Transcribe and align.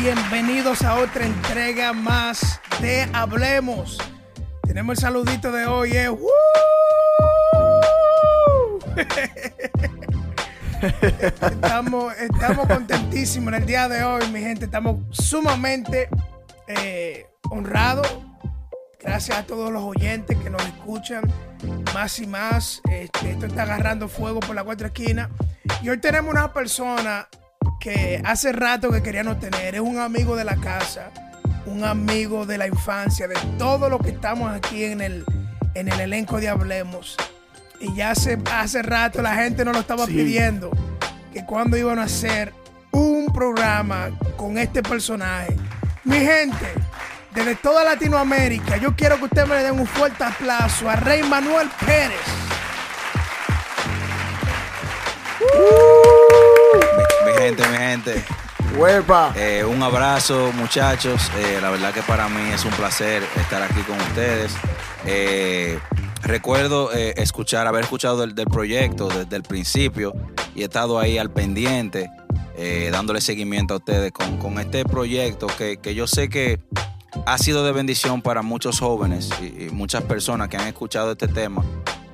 Bienvenidos 0.00 0.82
a 0.82 0.96
otra 0.96 1.24
entrega 1.24 1.92
más 1.92 2.60
de 2.80 3.08
Hablemos. 3.14 3.98
Tenemos 4.62 4.98
el 4.98 5.02
saludito 5.02 5.50
de 5.50 5.66
hoy, 5.66 5.92
eh. 5.92 6.10
Estamos, 11.40 12.14
estamos 12.18 12.66
contentísimos 12.66 13.48
en 13.48 13.62
el 13.62 13.66
día 13.66 13.88
de 13.88 14.04
hoy, 14.04 14.28
mi 14.28 14.40
gente. 14.40 14.66
Estamos 14.66 15.00
sumamente 15.10 16.08
eh, 16.68 17.26
honrados. 17.50 18.18
Gracias 19.00 19.38
a 19.38 19.46
todos 19.46 19.72
los 19.72 19.82
oyentes 19.82 20.36
que 20.36 20.50
nos 20.50 20.62
escuchan 20.62 21.24
más 21.94 22.18
y 22.18 22.26
más. 22.26 22.82
Este, 22.90 23.30
esto 23.30 23.46
está 23.46 23.62
agarrando 23.62 24.08
fuego 24.08 24.40
por 24.40 24.54
la 24.54 24.62
cuatro 24.62 24.88
esquinas. 24.88 25.30
Y 25.80 25.88
hoy 25.88 25.98
tenemos 25.98 26.32
una 26.32 26.52
persona 26.52 27.28
que 27.80 28.20
hace 28.24 28.52
rato 28.52 28.90
que 28.90 29.02
queríamos 29.02 29.38
tener. 29.40 29.74
Es 29.74 29.80
un 29.80 29.98
amigo 29.98 30.36
de 30.36 30.44
la 30.44 30.56
casa, 30.56 31.10
un 31.66 31.84
amigo 31.84 32.46
de 32.46 32.58
la 32.58 32.66
infancia, 32.66 33.28
de 33.28 33.36
todo 33.58 33.88
lo 33.88 33.98
que 33.98 34.10
estamos 34.10 34.50
aquí 34.54 34.84
en 34.84 35.00
el, 35.00 35.24
en 35.74 35.88
el 35.88 36.00
elenco 36.00 36.38
de 36.40 36.48
Hablemos. 36.48 37.16
Y 37.80 37.94
ya 37.94 38.10
hace, 38.12 38.38
hace 38.52 38.82
rato 38.82 39.20
la 39.22 39.34
gente 39.34 39.64
nos 39.64 39.74
lo 39.74 39.80
estaba 39.80 40.06
Sí. 40.06 40.12
pidiendo 40.12 40.70
que 41.32 41.44
cuando 41.44 41.76
iban 41.76 41.98
a 41.98 42.04
hacer 42.04 42.52
un 42.92 43.26
programa 43.32 44.08
con 44.36 44.56
este 44.56 44.82
personaje. 44.82 45.54
Mi 46.04 46.16
gente, 46.20 46.72
desde 47.34 47.54
toda 47.56 47.84
Latinoamérica, 47.84 48.78
yo 48.78 48.96
quiero 48.96 49.18
que 49.18 49.24
ustedes 49.24 49.46
me 49.48 49.56
den 49.56 49.78
un 49.78 49.86
fuerte 49.86 50.24
aplauso 50.24 50.88
a 50.88 50.96
Rey 50.96 51.22
Manuel 51.24 51.68
Pérez. 51.84 52.16
Mi, 55.40 55.70
mi 57.36 57.42
gente, 57.44 57.68
mi 57.68 57.76
gente, 57.76 58.24
Huepa. 58.76 59.32
eh, 59.36 59.64
un 59.64 59.82
abrazo 59.82 60.50
muchachos. 60.54 61.30
Eh, 61.38 61.58
la 61.60 61.70
verdad 61.70 61.92
que 61.92 62.02
para 62.02 62.28
mí 62.28 62.50
es 62.52 62.64
un 62.64 62.72
placer 62.72 63.22
estar 63.36 63.62
aquí 63.62 63.80
con 63.82 63.98
ustedes. 64.00 64.52
Eh, 65.06 65.78
recuerdo 66.22 66.90
escuchar, 66.92 67.66
haber 67.66 67.84
escuchado 67.84 68.18
del, 68.20 68.34
del 68.34 68.46
proyecto 68.46 69.08
desde 69.08 69.36
el 69.36 69.42
principio 69.42 70.12
y 70.54 70.62
he 70.62 70.64
estado 70.64 70.98
ahí 70.98 71.18
al 71.18 71.30
pendiente, 71.30 72.10
dándole 72.90 73.20
seguimiento 73.20 73.74
a 73.74 73.76
ustedes 73.78 74.12
con, 74.12 74.38
con 74.38 74.58
este 74.58 74.84
proyecto 74.84 75.46
que, 75.58 75.76
que 75.76 75.94
yo 75.94 76.06
sé 76.06 76.28
que 76.28 76.58
ha 77.26 77.38
sido 77.38 77.64
de 77.64 77.72
bendición 77.72 78.22
para 78.22 78.42
muchos 78.42 78.80
jóvenes 78.80 79.30
y, 79.40 79.64
y 79.66 79.70
muchas 79.70 80.02
personas 80.04 80.48
que 80.48 80.56
han 80.56 80.66
escuchado 80.66 81.12
este 81.12 81.28
tema, 81.28 81.62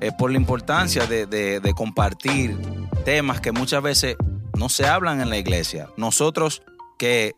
eh, 0.00 0.10
por 0.18 0.30
la 0.30 0.36
importancia 0.36 1.06
de, 1.06 1.26
de- 1.26 1.60
de 1.60 1.72
compartir 1.74 2.56
temas 3.04 3.40
que 3.40 3.52
muchas 3.52 3.82
veces 3.82 4.16
no 4.58 4.68
se 4.68 4.86
hablan 4.86 5.20
en 5.20 5.30
la 5.30 5.38
iglesia. 5.38 5.88
Nosotros 5.96 6.62
que 6.98 7.34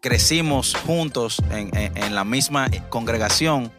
crecimos 0.00 0.74
juntos 0.86 1.42
en, 1.50 1.70
en- 1.74 2.14
la 2.14 2.24
misma 2.24 2.68
congregación, 2.88 3.70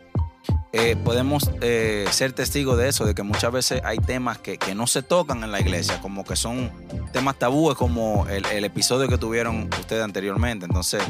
eh, 0.73 0.95
podemos 1.03 1.49
eh, 1.61 2.05
ser 2.11 2.31
testigos 2.33 2.77
de 2.77 2.87
eso, 2.89 3.05
de 3.05 3.13
que 3.13 3.23
muchas 3.23 3.51
veces 3.51 3.81
hay 3.83 3.97
temas 3.97 4.37
que, 4.37 4.57
que 4.57 4.73
no 4.75 4.87
se 4.87 5.01
tocan 5.03 5.43
en 5.43 5.51
la 5.51 5.59
iglesia, 5.59 5.99
como 6.01 6.23
que 6.23 6.35
son 6.35 6.71
temas 7.11 7.35
tabúes, 7.37 7.75
como 7.77 8.25
el, 8.29 8.45
el 8.45 8.63
episodio 8.63 9.07
que 9.09 9.17
tuvieron 9.17 9.69
ustedes 9.79 10.03
anteriormente. 10.03 10.65
Entonces, 10.65 11.03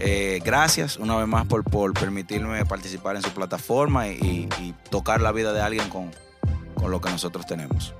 eh, 0.00 0.40
gracias 0.44 0.96
una 0.96 1.16
vez 1.16 1.28
más 1.28 1.46
por, 1.46 1.62
por 1.62 1.92
permitirme 1.92 2.64
participar 2.64 3.16
en 3.16 3.22
su 3.22 3.30
plataforma 3.30 4.08
y, 4.08 4.12
y- 4.22 4.48
y 4.62 4.74
tocar 4.90 5.20
la 5.20 5.30
vida 5.32 5.52
de 5.52 5.60
alguien 5.60 5.88
con, 5.90 6.10
con 6.74 6.90
lo 6.90 7.00
que 7.00 7.10
nosotros 7.10 7.44
tenemos. 7.46 7.94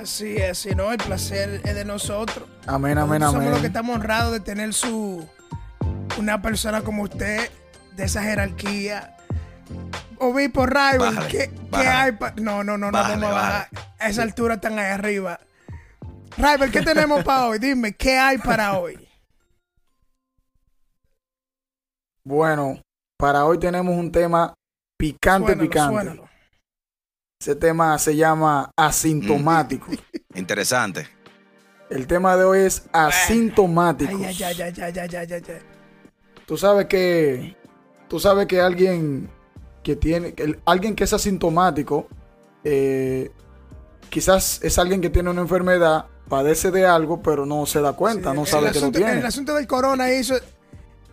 Así 0.00 0.36
es, 0.38 0.58
si 0.58 0.74
no, 0.74 0.90
el 0.92 0.98
placer 0.98 1.60
es 1.62 1.74
de 1.74 1.84
nosotros. 1.84 2.48
Amén, 2.66 2.96
amén, 2.96 3.20
Somos 3.20 3.34
los 3.34 3.44
que 3.44 3.56
amén. 3.58 3.64
estamos 3.66 3.96
honrados 3.96 4.32
de 4.32 4.40
tener 4.40 4.72
su 4.72 5.28
una 6.18 6.40
persona 6.40 6.80
como 6.82 7.02
usted, 7.02 7.50
de 7.96 8.04
esa 8.04 8.22
jerarquía. 8.22 9.14
Obispo 10.18 10.64
Rival, 10.64 10.98
Bájale, 10.98 11.28
¿qué, 11.28 11.50
qué 11.70 11.76
hay 11.86 12.12
pa- 12.12 12.32
No, 12.36 12.64
no, 12.64 12.78
no, 12.78 12.90
no 12.90 12.92
Bájale, 12.98 13.22
vamos 13.26 13.38
a 13.38 13.40
bajar. 13.42 13.68
A 13.98 14.08
esa 14.08 14.22
altura 14.22 14.54
están 14.54 14.78
ahí 14.78 14.90
arriba. 14.90 15.38
Rival, 16.38 16.70
¿qué 16.70 16.80
tenemos 16.82 17.22
para 17.22 17.46
hoy? 17.46 17.58
Dime, 17.58 17.92
¿qué 17.94 18.16
hay 18.18 18.38
para 18.38 18.78
hoy? 18.78 19.06
Bueno, 22.24 22.80
para 23.18 23.44
hoy 23.44 23.58
tenemos 23.58 23.94
un 23.94 24.10
tema 24.10 24.54
picante, 24.98 25.52
Suénalo, 25.52 25.68
picante. 25.70 25.94
suénalo. 25.94 26.29
Ese 27.42 27.54
tema 27.54 27.96
se 27.98 28.14
llama 28.16 28.70
asintomático. 28.76 29.86
Interesante. 30.34 31.08
El 31.88 32.06
tema 32.06 32.36
de 32.36 32.44
hoy 32.44 32.58
es 32.60 32.82
asintomáticos. 32.92 34.20
Ay, 34.20 34.42
ay, 34.42 34.60
ay, 34.60 34.74
ay, 34.76 34.92
ay, 34.98 34.98
ay, 34.98 35.16
ay, 35.16 35.32
ay. 35.32 35.42
Tú 36.46 36.58
sabes 36.58 36.84
que 36.84 37.56
tú 38.08 38.20
sabes 38.20 38.46
que 38.46 38.60
alguien 38.60 39.30
que 39.82 39.96
tiene 39.96 40.34
que 40.34 40.42
el- 40.42 40.60
alguien 40.66 40.94
que 40.94 41.04
es 41.04 41.12
asintomático 41.14 42.08
eh, 42.62 43.30
quizás 44.10 44.60
es 44.62 44.78
alguien 44.78 45.00
que 45.00 45.08
tiene 45.08 45.30
una 45.30 45.40
enfermedad, 45.40 46.08
padece 46.28 46.70
de 46.70 46.84
algo, 46.84 47.22
pero 47.22 47.46
no 47.46 47.64
se 47.64 47.80
da 47.80 47.94
cuenta, 47.94 48.32
Sí, 48.32 48.36
no 48.36 48.44
sabe 48.44 48.70
que 48.70 48.80
lo 48.80 48.92
tiene. 48.92 49.12
El 49.18 49.24
asunto 49.24 49.54
del 49.54 49.66
corona 49.66 50.12
hizo. 50.12 50.34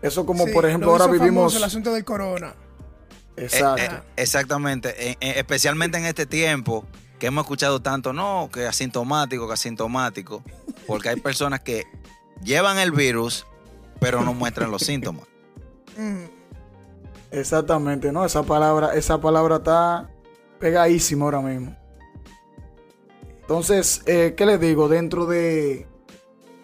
Eso 0.02 0.26
como 0.26 0.46
sí, 0.46 0.52
por 0.52 0.66
ejemplo 0.66 0.88
lo 0.88 0.92
ahora 0.92 1.06
hizo 1.06 1.14
vivimos 1.14 1.54
famoso 1.54 1.58
el 1.60 1.64
asunto 1.64 1.94
del 1.94 2.04
corona. 2.04 2.54
Exacto. 3.38 3.82
Eh, 3.82 3.90
eh, 3.92 4.02
exactamente. 4.18 5.12
Eh, 5.12 5.18
eh, 5.22 5.34
especialmente 5.38 5.98
en 5.98 6.06
este 6.06 6.26
tiempo 6.26 6.86
que 7.20 7.28
hemos 7.28 7.44
escuchado 7.44 7.82
tanto, 7.82 8.14
no, 8.14 8.50
que 8.52 8.68
asintomático, 8.68 9.48
que 9.48 9.54
asintomático, 9.54 10.44
porque 10.86 11.10
hay 11.10 11.16
personas 11.20 11.62
que 11.62 11.86
llevan 12.44 12.78
el 12.78 12.92
virus, 12.92 13.46
pero 14.00 14.22
no 14.22 14.34
muestran 14.34 14.70
los 14.70 14.84
síntomas. 14.84 15.26
Mm. 15.98 16.26
Exactamente, 17.32 18.12
¿no? 18.12 18.26
Esa 18.26 18.44
palabra, 18.44 18.94
esa 18.96 19.20
palabra 19.20 19.58
está 19.58 20.10
pegadísima 20.60 21.26
ahora 21.26 21.42
mismo. 21.42 21.76
Entonces, 23.42 24.02
eh, 24.06 24.34
¿qué 24.36 24.46
les 24.46 24.60
digo? 24.60 24.88
Dentro 24.88 25.26
de 25.26 25.88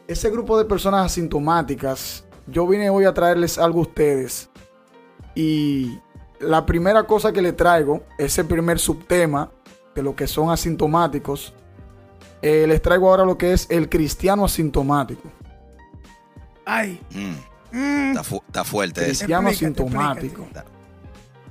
ese 0.08 0.30
grupo 0.30 0.58
de 0.58 0.66
personas 0.66 1.06
asintomáticas, 1.06 2.26
yo 2.48 2.68
vine 2.68 2.90
hoy 2.90 3.06
a 3.06 3.14
traerles 3.14 3.58
algo 3.58 3.80
a 3.80 3.84
ustedes. 3.84 4.50
Y 5.36 6.00
la 6.40 6.66
primera 6.66 7.04
cosa 7.04 7.32
que 7.32 7.42
le 7.42 7.54
traigo, 7.54 8.04
ese 8.18 8.44
primer 8.44 8.80
subtema 8.80 9.52
de 9.96 10.04
lo 10.04 10.16
que 10.16 10.28
son 10.28 10.52
asintomáticos, 10.52 11.54
eh, 12.42 12.66
les 12.68 12.82
traigo 12.82 13.10
ahora 13.10 13.26
lo 13.26 13.38
que 13.38 13.54
es 13.54 13.68
el 13.70 13.90
cristiano 13.90 14.46
asintomático. 14.46 15.30
Ay. 16.66 17.00
Mm, 17.12 17.78
mm. 17.78 18.10
está, 18.12 18.24
fu- 18.24 18.44
está 18.48 18.64
fuerte 18.64 19.02
eso. 19.02 19.08
Cristiano 19.10 19.50
Explícate, 19.50 19.82
asintomático. 19.84 20.42
explícate. 20.44 20.70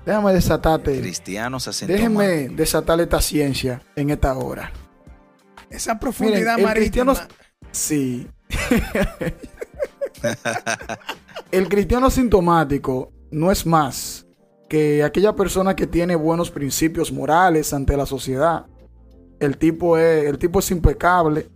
Déjame 0.05 0.33
desatarte. 0.33 1.01
Cristianos 1.01 1.69
asintomáticos. 1.69 2.19
Déjenme 2.19 2.57
desatarle 2.57 3.05
esta 3.05 3.21
ciencia 3.21 3.83
en 3.95 4.11
esta 4.11 4.37
hora. 4.37 4.73
Esa 5.71 5.99
profundidad 5.99 6.59
el 6.59 6.65
marítima. 6.65 7.15
cristiano- 7.15 7.37
Sí. 7.71 8.27
el 11.51 11.69
cristiano 11.69 12.07
asintomático 12.07 13.13
no 13.31 13.51
es 13.51 13.67
más 13.67 14.22
que 14.73 15.05
aquella 15.05 15.37
persona 15.37 15.77
que 15.77 15.87
tiene 15.87 16.17
buenos 16.17 16.51
principios 16.51 17.13
morales 17.13 17.75
ante 17.75 17.95
la 17.95 18.07
sociedad. 18.07 18.65
El 19.39 19.59
tipo 19.59 19.99
es, 19.99 20.25
el 20.25 20.39
tipo 20.39 20.61
es 20.61 20.71
impecable. 20.71 21.51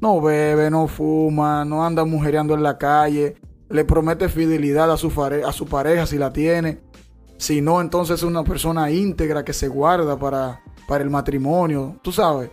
No 0.00 0.20
bebe, 0.20 0.68
no 0.68 0.88
fuma, 0.88 1.64
no 1.64 1.86
anda 1.86 2.04
mujereando 2.04 2.54
en 2.54 2.64
la 2.64 2.76
calle. 2.76 3.36
Le 3.68 3.84
promete 3.84 4.28
fidelidad 4.28 4.90
a 4.90 4.96
su, 4.96 5.12
a 5.46 5.52
su 5.52 5.66
pareja 5.66 6.06
si 6.06 6.18
la 6.18 6.32
tiene. 6.32 6.80
Si 7.36 7.60
no, 7.60 7.80
entonces 7.80 8.16
es 8.16 8.22
una 8.24 8.42
persona 8.42 8.90
íntegra 8.90 9.44
que 9.44 9.52
se 9.52 9.68
guarda 9.68 10.18
para, 10.18 10.60
para 10.88 11.04
el 11.04 11.10
matrimonio. 11.10 12.00
Tú 12.02 12.10
sabes. 12.10 12.50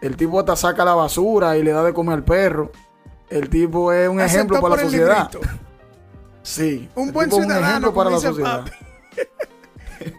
El 0.00 0.16
tipo 0.16 0.40
hasta 0.40 0.56
saca 0.56 0.82
la 0.82 0.94
basura 0.94 1.58
y 1.58 1.62
le 1.62 1.72
da 1.72 1.84
de 1.84 1.92
comer 1.92 2.14
al 2.14 2.24
perro. 2.24 2.72
El 3.28 3.50
tipo 3.50 3.92
es 3.92 4.08
un 4.08 4.18
Aceptó 4.18 4.54
ejemplo 4.54 4.60
para 4.62 4.76
la 4.76 4.82
sociedad. 4.82 5.30
librito. 5.30 5.58
Sí. 6.40 6.88
Un 6.94 7.12
buen 7.12 7.30
un 7.34 7.52
ejemplo 7.52 7.92
para 7.92 8.08
la 8.08 8.18
sociedad. 8.18 8.64
papi. 8.64 8.81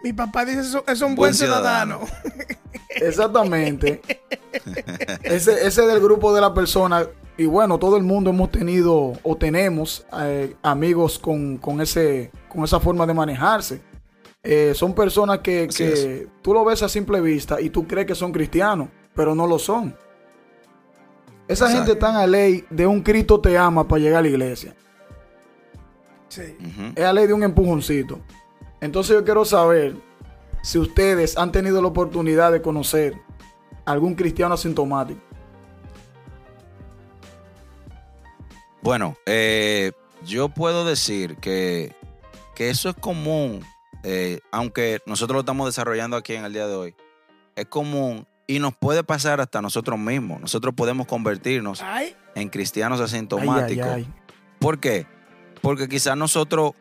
Mi 0.03 0.13
papá 0.13 0.45
dice 0.45 0.61
eso, 0.61 0.83
es 0.87 1.01
un 1.01 1.15
buen, 1.15 1.31
Buen 1.31 1.33
ciudadano. 1.33 2.01
ciudadano. 2.05 2.43
Exactamente. 2.89 4.01
ese, 5.23 5.67
ese 5.67 5.81
del 5.85 5.99
grupo 5.99 6.33
de 6.33 6.41
la 6.41 6.53
persona 6.53 7.05
y 7.37 7.45
bueno, 7.45 7.79
todo 7.79 7.97
el 7.97 8.03
mundo 8.03 8.29
hemos 8.29 8.51
tenido 8.51 9.13
o 9.23 9.35
tenemos 9.35 10.05
eh, 10.21 10.55
amigos 10.61 11.17
con, 11.17 11.57
con 11.57 11.81
ese, 11.81 12.31
con 12.47 12.63
esa 12.63 12.79
forma 12.79 13.05
de 13.07 13.13
manejarse. 13.13 13.81
Eh, 14.43 14.73
son 14.75 14.93
personas 14.93 15.39
que, 15.39 15.67
que 15.75 16.27
tú 16.41 16.53
lo 16.53 16.63
ves 16.63 16.83
a 16.83 16.89
simple 16.89 17.21
vista 17.21 17.59
y 17.59 17.69
tú 17.69 17.87
crees 17.87 18.05
que 18.05 18.13
son 18.15 18.31
cristianos, 18.31 18.89
pero 19.15 19.33
no 19.33 19.47
lo 19.47 19.57
son. 19.57 19.95
Esa 21.47 21.65
Exacto. 21.65 21.75
gente 21.77 21.91
está 21.93 22.21
a 22.21 22.27
ley 22.27 22.63
de 22.69 22.85
un 22.85 23.01
Cristo 23.01 23.39
te 23.39 23.57
ama 23.57 23.87
para 23.87 24.01
llegar 24.01 24.19
a 24.19 24.21
la 24.21 24.27
iglesia. 24.29 24.75
Sí. 26.29 26.55
Es 26.95 27.03
a 27.03 27.13
ley 27.13 27.27
de 27.27 27.33
un 27.33 27.43
empujoncito. 27.43 28.19
Entonces 28.83 29.15
yo 29.15 29.23
quiero 29.23 29.45
saber 29.45 29.95
si 30.61 30.77
ustedes 30.77 31.37
han 31.37 31.53
tenido 31.53 31.81
la 31.81 31.87
oportunidad 31.87 32.51
de 32.51 32.61
conocer 32.61 33.13
algún 33.85 34.13
cristiano 34.13 34.55
asintomático. 34.55 35.21
Bueno, 38.81 39.15
eh, 39.25 39.93
yo 40.25 40.49
puedo 40.49 40.83
decir 40.83 41.37
que, 41.37 41.95
que 42.55 42.69
eso 42.69 42.89
es 42.89 42.95
común, 42.95 43.61
eh, 44.03 44.41
aunque 44.51 44.99
nosotros 45.05 45.35
lo 45.35 45.39
estamos 45.39 45.65
desarrollando 45.65 46.17
aquí 46.17 46.33
en 46.33 46.43
el 46.43 46.51
día 46.51 46.67
de 46.67 46.75
hoy. 46.75 46.95
Es 47.55 47.67
común 47.67 48.27
y 48.47 48.59
nos 48.59 48.75
puede 48.75 49.01
pasar 49.05 49.39
hasta 49.39 49.61
nosotros 49.61 49.97
mismos. 49.97 50.41
Nosotros 50.41 50.73
podemos 50.75 51.07
convertirnos 51.07 51.81
Ay, 51.81 52.17
en 52.35 52.49
cristianos 52.49 52.99
asintomáticos. 52.99 53.87
ay, 53.87 54.05
ay. 54.07 54.13
¿Por 54.59 54.81
qué? 54.81 55.07
Porque 55.61 55.87
quizás 55.87 56.17
nosotros 56.17 56.73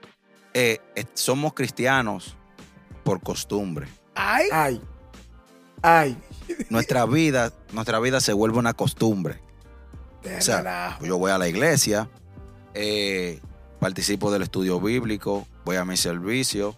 eh, 0.55 0.79
eh, 0.97 1.05
somos 1.15 1.55
cristianos 1.55 2.37
por 3.05 3.21
costumbre. 3.21 3.89
ay, 4.15 4.49
Ay. 4.53 4.81
Ay. 5.83 6.17
Nuestra 6.71 7.07
vida, 7.07 7.53
nuestra 7.73 7.99
vida 7.99 8.21
se 8.21 8.33
vuelve 8.33 8.59
una 8.59 8.73
costumbre. 8.73 9.41
de 10.23 10.37
O 10.37 10.41
sea, 10.41 10.59
relajo. 10.59 11.05
yo 11.05 11.19
voy 11.19 11.33
a 11.33 11.39
la 11.39 11.49
iglesia, 11.49 12.09
eh, 12.75 13.41
participo 13.81 14.31
del 14.31 14.43
estudio 14.43 14.81
bíblico, 14.81 15.47
voy 15.65 15.77
a 15.77 15.85
mi 15.85 15.97
servicio, 15.97 16.77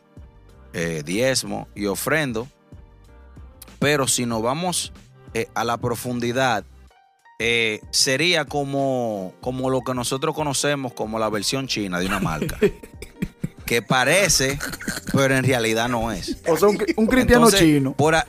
eh, 0.73 1.03
diezmo 1.05 1.69
y 1.75 1.87
ofrendo. 1.87 2.49
Pero 3.79 4.09
si 4.09 4.25
nos 4.25 4.41
vamos 4.43 4.93
eh, 5.35 5.49
a 5.55 5.65
la 5.65 5.77
profundidad, 5.77 6.65
eh, 7.39 7.81
sería 7.91 8.47
como, 8.47 9.35
como 9.43 9.69
lo 9.69 9.83
que 9.83 9.93
nosotros 9.93 10.35
conocemos 10.35 10.95
como 10.95 11.19
la 11.19 11.29
versión 11.29 11.67
china 11.67 11.99
de 11.99 12.07
una 12.07 12.21
marca. 12.21 12.59
que 13.67 13.83
parece, 13.83 14.59
pero 15.13 15.35
en 15.37 15.45
realidad 15.45 15.89
no 15.89 16.13
es. 16.13 16.37
O 16.49 16.57
sea, 16.57 16.69
un, 16.69 16.79
un 16.97 17.07
cristiano 17.07 17.47
Entonces, 17.47 17.61
chino. 17.61 17.93
por 17.95 18.15
a- 18.15 18.27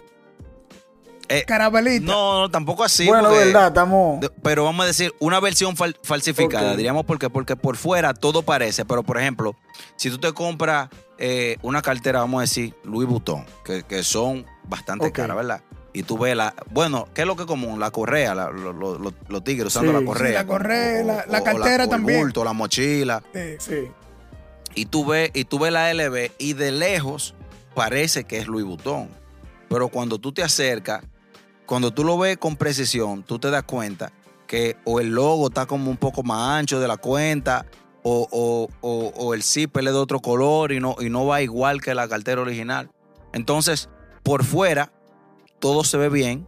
eh, 1.28 1.44
Carabelita. 1.48 2.06
no, 2.06 2.42
no, 2.42 2.52
tampoco 2.52 2.84
así. 2.84 3.08
bueno, 3.08 3.30
porque- 3.30 3.46
verdad, 3.46 3.68
estamos. 3.70 4.24
Pero 4.44 4.64
vamos 4.64 4.84
a 4.84 4.88
decir, 4.88 5.14
una 5.20 5.40
versión 5.40 5.76
fal- 5.76 5.98
falsificada, 6.04 6.72
Ok. 6.72 6.78
diríamos 6.78 7.06
porque, 7.06 7.30
porque 7.32 7.56
por 7.56 7.78
fuera 7.78 8.14
todo 8.14 8.44
parece, 8.44 8.86
pero 8.86 9.02
por 9.02 9.18
ejemplo, 9.20 9.56
si 9.96 10.10
tú 10.12 10.20
te 10.20 10.32
compras 10.34 10.90
eh, 11.18 11.58
una 11.64 11.82
cartera, 11.82 12.20
vamos 12.20 12.40
a 12.40 12.42
decir, 12.42 12.76
Louis 12.84 13.08
Vuitton, 13.08 13.46
que, 13.64 13.84
que 13.84 14.04
son 14.04 14.46
bastante 14.66 15.12
caras, 15.12 15.36
¿verdad? 15.38 15.62
Y 15.94 16.04
tú 16.04 16.18
ves 16.18 16.36
la, 16.36 16.54
bueno, 16.72 17.08
¿qué 17.14 17.22
es 17.22 17.28
lo 17.28 17.36
que 17.38 17.44
es 17.44 17.48
común? 17.48 17.80
La 17.80 17.90
correa, 17.90 18.36
la- 18.36 18.52
lo- 18.52 18.74
lo- 18.74 19.00
lo- 19.00 19.14
los 19.30 19.44
tigres 19.46 19.68
usando 19.68 19.92
Sí. 19.92 19.94
la 19.94 20.00
Sí, 20.02 20.06
correa. 20.06 20.34
la 20.34 20.46
correa, 20.46 21.02
o- 21.04 21.08
la- 21.08 21.14
o- 21.26 21.32
la 21.32 21.40
o 21.40 21.44
cartera 21.44 21.84
o 21.84 21.86
el 21.86 21.90
también. 21.90 22.20
bulto, 22.20 22.44
la 22.44 22.52
mochila. 22.54 23.24
Eh, 23.34 23.58
Sí. 23.60 23.88
Y 24.76 24.86
tú 24.86 25.06
ves, 25.06 25.32
y 25.34 25.46
tú 25.46 25.58
ves 25.60 25.72
la 25.72 25.94
LB 25.94 26.32
y 26.38 26.54
de 26.54 26.72
lejos 26.72 27.34
parece 27.74 28.26
que 28.26 28.38
es 28.38 28.48
Louis 28.48 28.66
Vuitton. 28.66 29.10
Pero 29.70 29.88
cuando 29.88 30.20
tú 30.20 30.32
te 30.32 30.44
acercas, 30.44 31.04
cuando 31.66 31.92
tú 31.92 32.04
lo 32.04 32.18
ves 32.18 32.38
con 32.38 32.56
precisión, 32.58 33.24
tú 33.24 33.40
te 33.40 33.50
das 33.50 33.64
cuenta 33.64 34.12
que 34.48 34.78
o 34.86 35.00
el 35.00 35.10
logo 35.10 35.48
está 35.48 35.66
como 35.66 35.90
un 35.90 35.98
poco 35.98 36.22
más 36.24 36.60
ancho 36.60 36.80
de 36.80 36.88
la 36.88 36.98
cuenta, 36.98 37.66
o, 38.04 38.28
o- 38.32 38.70
o- 38.82 39.14
o 39.16 39.34
el 39.34 39.42
zipper 39.42 39.84
es 39.88 39.94
de 39.94 39.98
otro 40.00 40.20
color 40.20 40.72
y 40.72 40.80
no, 40.80 40.96
y 41.00 41.10
no 41.10 41.26
va 41.26 41.42
igual 41.42 41.82
que 41.82 41.96
la 41.96 42.08
cartera 42.08 42.42
original. 42.42 42.92
Entonces, 43.34 43.90
por 44.22 44.44
fuera, 44.44 44.92
todo 45.60 45.84
se 45.84 45.98
ve 45.98 46.10
bien, 46.10 46.48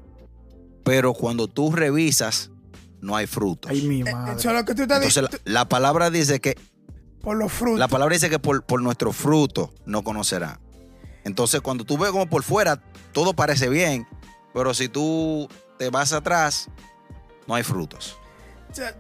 pero 0.83 1.13
cuando 1.13 1.47
tú 1.47 1.71
revisas, 1.71 2.51
no 3.01 3.15
hay 3.15 3.25
frutos. 3.25 3.71
Ay, 3.71 3.81
mi 3.81 4.03
madre. 4.03 4.33
eso 4.39 4.49
es 4.49 4.55
lo 4.55 4.65
que 4.65 4.75
tú 4.75 4.83
estás 4.83 4.97
Entonces, 5.03 5.41
la 5.45 5.67
palabra 5.67 6.09
dice 6.11 6.39
que 6.39 6.55
Por 7.27 7.35
los 7.35 7.51
frutos. 7.51 7.77
la 7.77 7.89
palabra 7.89 8.13
dice 8.13 8.29
que 8.29 8.39
por, 8.39 8.63
por 8.63 8.81
nuestro 8.81 9.11
fruto 9.11 9.73
no 9.85 10.01
conocerá. 10.01 10.61
Entonces, 11.25 11.59
cuando 11.59 11.83
tú 11.83 11.97
ves 11.97 12.11
como 12.11 12.29
por 12.29 12.41
fuera, 12.41 12.81
todo 13.11 13.33
parece 13.33 13.67
bien, 13.67 14.07
pero 14.53 14.73
si 14.73 14.87
tú 14.87 15.49
te 15.77 15.89
vas 15.89 16.13
atrás, 16.13 16.69
no 17.45 17.55
hay 17.55 17.63
frutos. 17.63 18.17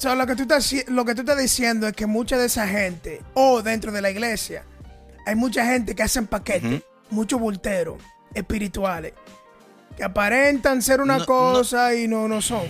Lo, 0.03 0.27
que 0.27 0.35
tú 0.35 0.41
estás, 0.41 0.75
lo 0.89 1.05
que 1.05 1.15
tú 1.15 1.21
estás 1.21 1.37
diciendo 1.37 1.87
es 1.87 1.93
que 1.93 2.05
mucha 2.05 2.37
de 2.37 2.47
esa 2.47 2.67
gente, 2.67 3.21
o 3.33 3.61
dentro 3.61 3.93
de 3.93 4.01
la 4.01 4.11
iglesia, 4.11 4.65
hay 5.25 5.35
mucha 5.35 5.65
gente 5.65 5.95
que 5.95 6.03
hacen 6.03 6.27
paquetes, 6.27 6.83
muchos 7.09 7.39
bulteros 7.39 7.95
espirituales, 8.33 9.13
que 9.95 10.03
aparentan 10.03 10.81
ser 10.81 10.99
una 10.99 11.19
No, 11.19 11.25
cosa 11.25 11.95
y 11.95 12.09
no, 12.09 12.27
no 12.27 12.41
son. 12.41 12.65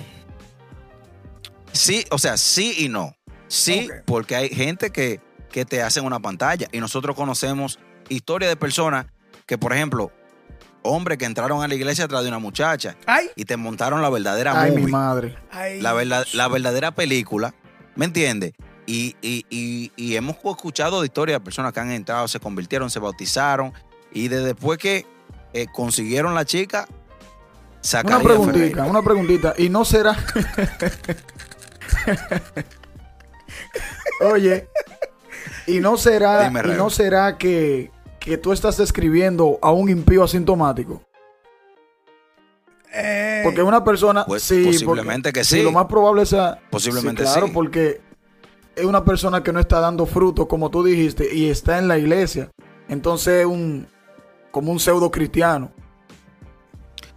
Sí, 1.71 2.05
o 2.11 2.19
sea, 2.19 2.37
sí 2.37 2.75
y 2.77 2.89
no. 2.89 3.15
Sí, 3.47 3.89
porque 4.05 4.35
hay 4.35 4.49
gente 4.49 4.91
que, 4.91 5.25
que 5.51 5.65
te 5.65 5.81
hacen 5.81 6.05
una 6.05 6.19
pantalla 6.19 6.67
y 6.71 6.79
nosotros 6.79 7.15
conocemos 7.15 7.79
historias 8.09 8.49
de 8.51 8.55
personas 8.57 9.05
que, 9.45 9.57
por 9.57 9.73
ejemplo, 9.73 10.11
hombres 10.83 11.17
que 11.17 11.25
entraron 11.25 11.63
a 11.63 11.67
la 11.67 11.75
iglesia 11.75 12.05
atrás 12.05 12.21
de 12.23 12.29
una 12.29 12.39
muchacha 12.39 12.95
Ay, 13.05 13.29
y 13.35 13.45
te 13.45 13.57
montaron 13.57 14.01
la 14.01 14.09
verdadera 14.09 14.59
Ay, 14.61 14.71
mi 14.71 14.87
madre. 14.87 15.37
ay. 15.51 15.81
la, 15.81 15.93
verdad, 15.93 16.25
la 16.33 16.47
verdadera 16.47 16.91
película, 16.91 17.53
¿me 17.95 18.05
entiendes? 18.05 18.53
Y, 18.85 19.15
y- 19.21 19.45
y- 19.49 19.91
y 19.97 20.15
hemos 20.15 20.37
escuchado 20.37 21.01
de 21.01 21.07
historias 21.07 21.39
de 21.39 21.43
personas 21.43 21.73
que 21.73 21.79
han 21.81 21.91
entrado, 21.91 22.27
se 22.29 22.39
convirtieron, 22.39 22.89
se 22.89 22.99
bautizaron, 22.99 23.73
y 24.13 24.29
de 24.29 24.39
después 24.41 24.77
que 24.79 25.05
eh, 25.53 25.67
consiguieron 25.73 26.33
la 26.35 26.45
chica, 26.45 26.87
Una 26.89 27.79
sacaron 27.81 28.23
preguntita, 28.23 28.83
una 28.85 29.01
preguntita. 29.01 29.53
¿Y 29.57 29.67
no 29.69 29.83
será? 29.83 30.15
Oye, 34.21 34.67
¿y 35.67 35.79
no 35.79 35.97
será, 35.97 36.45
Dime, 36.49 36.61
¿y 36.65 36.77
no 36.77 36.89
será 36.89 37.37
que, 37.37 37.91
que 38.19 38.37
tú 38.37 38.51
estás 38.53 38.77
describiendo 38.77 39.59
a 39.61 39.71
un 39.71 39.89
impío 39.89 40.23
asintomático? 40.23 41.03
Eh, 42.93 43.41
Porque 43.43 43.61
una 43.61 43.83
persona. 43.83 44.25
Pues, 44.25 44.43
sí, 44.43 44.63
posiblemente 44.65 45.29
porque- 45.29 45.39
que 45.41 45.43
sí. 45.43 45.61
Lo 45.61 45.71
más 45.71 45.85
probable 45.85 46.25
sea. 46.25 46.59
Posiblemente 46.69 47.25
sí. 47.25 47.31
Claro, 47.31 47.47
sí. 47.47 47.53
porque 47.53 48.01
es 48.75 48.85
una 48.85 49.03
persona 49.03 49.43
que 49.43 49.51
no 49.53 49.59
está 49.59 49.79
dando 49.79 50.05
fruto, 50.05 50.47
como 50.47 50.69
tú 50.71 50.83
dijiste, 50.83 51.33
y 51.33 51.49
está 51.49 51.77
en 51.77 51.87
la 51.87 51.97
iglesia. 51.97 52.49
Entonces 52.87 53.41
es 53.41 53.45
un. 53.45 53.87
como 54.51 54.71
un 54.71 54.79
pseudo 54.79 55.11
cristiano. 55.11 55.71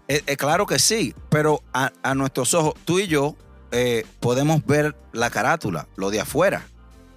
Eh, 0.09 0.23
eh, 0.27 0.37
claro 0.37 0.67
que 0.67 0.79
sí, 0.81 1.15
pero 1.29 1.63
a, 1.73 1.93
a 2.03 2.15
nuestros 2.17 2.53
ojos, 2.55 2.75
tú 2.85 2.99
y 2.99 3.07
yo 3.07 3.37
eh, 3.71 4.05
podemos 4.19 4.67
ver 4.67 4.97
la 5.13 5.31
carátula, 5.31 5.87
lo 5.95 6.11
de 6.11 6.21
afuera. 6.21 6.67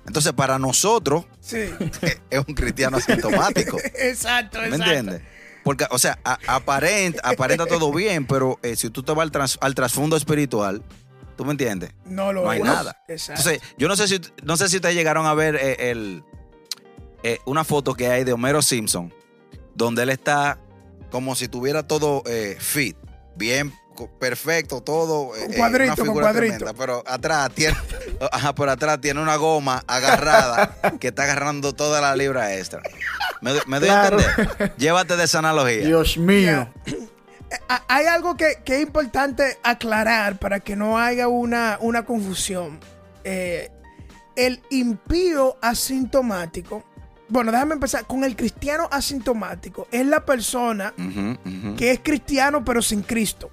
Entonces, 0.06 0.34
para 0.34 0.60
nosotros, 0.60 1.26
sí. 1.40 1.58
eh, 2.02 2.20
es 2.30 2.40
un 2.48 2.54
cristiano 2.56 2.98
asintomático. 2.98 3.78
exacto, 3.96 4.60
¿Me 4.60 4.68
exacto. 4.68 4.86
entiendes? 4.92 5.22
Porque, 5.64 5.86
o 5.92 5.98
sea, 5.98 6.20
a- 6.26 6.38
aparenta, 6.48 7.22
aparenta 7.24 7.66
todo 7.66 7.92
bien, 7.94 8.26
pero 8.28 8.60
eh, 8.64 8.76
si 8.76 8.90
tú 8.90 9.02
te 9.04 9.14
vas 9.14 9.30
al, 9.34 9.50
al 9.62 9.76
trasfondo 9.76 10.18
espiritual, 10.18 10.84
¿tú 11.38 11.46
me 11.46 11.52
entiendes? 11.52 11.92
No 12.06 12.34
lo 12.34 12.44
No 12.44 12.50
hay 12.50 12.60
es. 12.60 12.66
nada. 12.66 13.02
Exacto. 13.08 13.42
Entonces, 13.50 13.74
yo 13.78 13.88
no 13.88 13.96
sé 13.96 14.08
si, 14.10 14.20
no 14.44 14.58
sé 14.58 14.68
si 14.68 14.76
ustedes 14.76 14.96
llegaron 14.96 15.26
a 15.26 15.34
ver 15.34 15.56
eh, 15.56 15.92
el, 15.92 16.24
eh, 17.24 17.40
una 17.46 17.64
foto 17.64 17.94
que 17.94 18.08
hay 18.08 18.26
de 18.26 18.34
Homero 18.34 18.62
Simpson, 18.62 19.14
donde 19.74 20.04
él 20.04 20.10
está 20.10 20.60
como 21.12 21.34
si 21.36 21.48
tuviera 21.48 21.88
todo 21.88 22.24
fit, 22.60 22.98
bien, 23.38 23.72
perfecto, 24.20 24.82
todo. 24.82 25.34
eh, 25.38 25.48
cuadrito, 25.56 25.94
una 25.94 25.96
figura 25.96 26.26
cuadrito. 26.26 26.56
tremenda, 26.58 26.74
pero 26.74 27.04
atrás 27.06 27.52
tiene, 27.56 27.78
ajá, 28.32 28.54
por 28.56 28.70
atrás 28.70 29.00
tiene 29.02 29.22
una 29.22 29.36
goma 29.36 29.84
agarrada 29.88 30.76
que 31.00 31.08
está 31.10 31.24
agarrando 31.24 31.74
toda 31.74 32.02
la 32.02 32.16
libra 32.16 32.56
extra. 32.56 32.82
¿Me, 33.42 33.52
doy- 33.52 33.62
me 33.68 33.80
doy 33.80 33.90
Claro. 33.90 34.18
a 34.20 34.22
entender? 34.24 34.74
Llévate 34.78 35.18
de 35.18 35.24
esa 35.26 35.40
analogía. 35.40 35.86
Dios 35.86 36.18
mío. 36.18 36.70
Ah, 37.70 37.84
Hay 37.88 38.06
algo 38.08 38.36
que, 38.36 38.60
que 38.66 38.78
es 38.78 38.84
importante 38.84 39.58
aclarar 39.64 40.40
para 40.40 40.60
que 40.60 40.76
no 40.76 40.98
haya 40.98 41.28
una, 41.28 41.78
una 41.82 42.04
confusión. 42.06 42.80
Eh, 43.24 43.70
el 44.36 44.62
impío 44.72 45.58
asintomático, 45.62 46.84
bueno, 47.30 47.52
déjame 47.52 47.74
empezar 47.76 48.06
con 48.06 48.24
el 48.24 48.36
cristiano 48.36 48.88
asintomático. 48.92 49.88
Es 49.92 50.06
la 50.06 50.26
persona 50.26 50.94
que 51.78 51.92
es 51.92 52.00
cristiano 52.04 52.64
pero 52.66 52.82
sin 52.82 53.02
Cristo. 53.04 53.52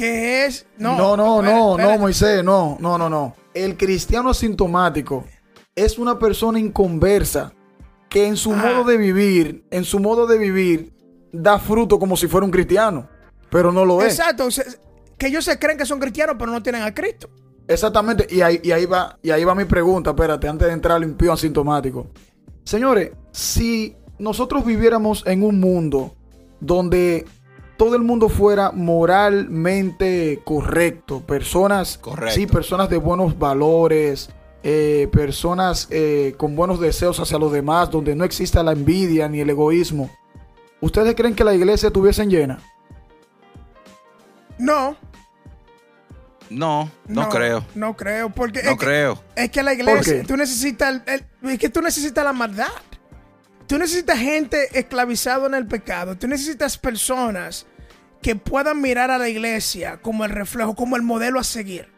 Que 0.00 0.46
es... 0.46 0.66
No, 0.78 0.96
No, 0.96 1.14
no, 1.14 1.40
espera, 1.40 1.58
no, 1.58 1.70
espera. 1.72 1.92
no, 1.92 1.98
Moisés, 1.98 2.42
no, 2.42 2.78
no, 2.80 2.96
no, 2.96 3.10
no. 3.10 3.36
El 3.52 3.76
cristiano 3.76 4.30
asintomático 4.30 5.26
es 5.76 5.98
una 5.98 6.18
persona 6.18 6.58
inconversa 6.58 7.52
que 8.08 8.26
en 8.26 8.38
su 8.38 8.52
modo 8.52 8.84
de 8.84 8.96
vivir, 8.96 9.66
en 9.70 9.84
su 9.84 10.00
modo 10.00 10.26
de 10.26 10.38
vivir, 10.38 10.94
da 11.34 11.58
fruto 11.58 11.98
como 11.98 12.16
si 12.16 12.28
fuera 12.28 12.46
un 12.46 12.50
cristiano, 12.50 13.10
pero 13.50 13.72
no 13.72 13.84
lo 13.84 14.00
es. 14.00 14.18
Exacto, 14.18 14.48
que 15.18 15.26
ellos 15.26 15.44
se 15.44 15.58
creen 15.58 15.76
que 15.76 15.84
son 15.84 16.00
cristianos 16.00 16.36
pero 16.38 16.50
no 16.50 16.62
tienen 16.62 16.82
a 16.82 16.94
Cristo. 16.94 17.28
Exactamente, 17.68 18.26
y 18.30 18.40
ahí, 18.40 18.58
y 18.64 18.70
ahí 18.70 18.86
va, 18.86 19.18
y 19.22 19.30
ahí 19.32 19.44
va 19.44 19.54
mi 19.54 19.66
pregunta, 19.66 20.10
espérate, 20.12 20.48
antes 20.48 20.66
de 20.66 20.72
entrar 20.72 20.96
al 20.96 21.04
impío 21.04 21.34
asintomático. 21.34 22.06
Señores, 22.64 23.10
si 23.32 23.98
nosotros 24.18 24.64
viviéramos 24.64 25.26
en 25.26 25.42
un 25.42 25.60
mundo 25.60 26.16
donde 26.58 27.26
todo 27.80 27.96
el 27.96 28.02
mundo 28.02 28.28
fuera 28.28 28.72
moralmente 28.72 30.42
correcto, 30.44 31.20
personas, 31.22 31.96
Correcto. 31.96 32.34
sí, 32.34 32.46
personas 32.46 32.90
de 32.90 32.98
buenos 32.98 33.38
valores, 33.38 34.28
eh, 34.62 35.08
personas 35.10 35.88
eh, 35.90 36.34
con 36.36 36.54
buenos 36.54 36.78
deseos 36.78 37.18
hacia 37.20 37.38
los 37.38 37.50
demás, 37.50 37.90
donde 37.90 38.14
no 38.14 38.24
exista 38.24 38.62
la 38.62 38.72
envidia 38.72 39.30
ni 39.30 39.40
el 39.40 39.48
egoísmo. 39.48 40.10
¿Ustedes 40.82 41.14
creen 41.14 41.34
que 41.34 41.42
la 41.42 41.54
iglesia 41.54 41.86
estuviese 41.86 42.26
llena? 42.26 42.58
No, 44.58 44.94
No, 46.50 46.90
no, 47.06 47.28
creo. 47.30 47.64
No 47.74 47.96
creo, 47.96 48.28
porque 48.28 48.62
No 48.62 48.72
es, 48.72 48.76
que, 48.78 48.84
creo. 48.84 49.22
es 49.36 49.50
que 49.50 49.62
la 49.62 49.70
¿Por 49.70 49.78
iglesia, 49.80 50.22
tú 50.26 50.36
necesitas, 50.36 51.00
el- 51.06 51.24
el- 51.44 51.50
es 51.52 51.58
que 51.58 51.70
tú 51.70 51.80
necesitas 51.80 52.22
la 52.24 52.34
maldad. 52.34 52.66
Tú 53.66 53.78
necesitas 53.78 54.18
gente 54.18 54.68
esclavizada 54.78 55.46
en 55.46 55.54
el 55.54 55.66
pecado. 55.66 56.14
Tú 56.18 56.26
necesitas 56.28 56.76
personas 56.76 57.64
que 58.22 58.36
puedan 58.36 58.80
mirar 58.80 59.10
a 59.10 59.18
la 59.18 59.28
iglesia 59.28 59.98
como 60.02 60.24
el 60.24 60.30
reflejo, 60.30 60.74
como 60.74 60.96
el 60.96 61.02
modelo 61.02 61.40
a 61.40 61.44
seguir. 61.44 61.88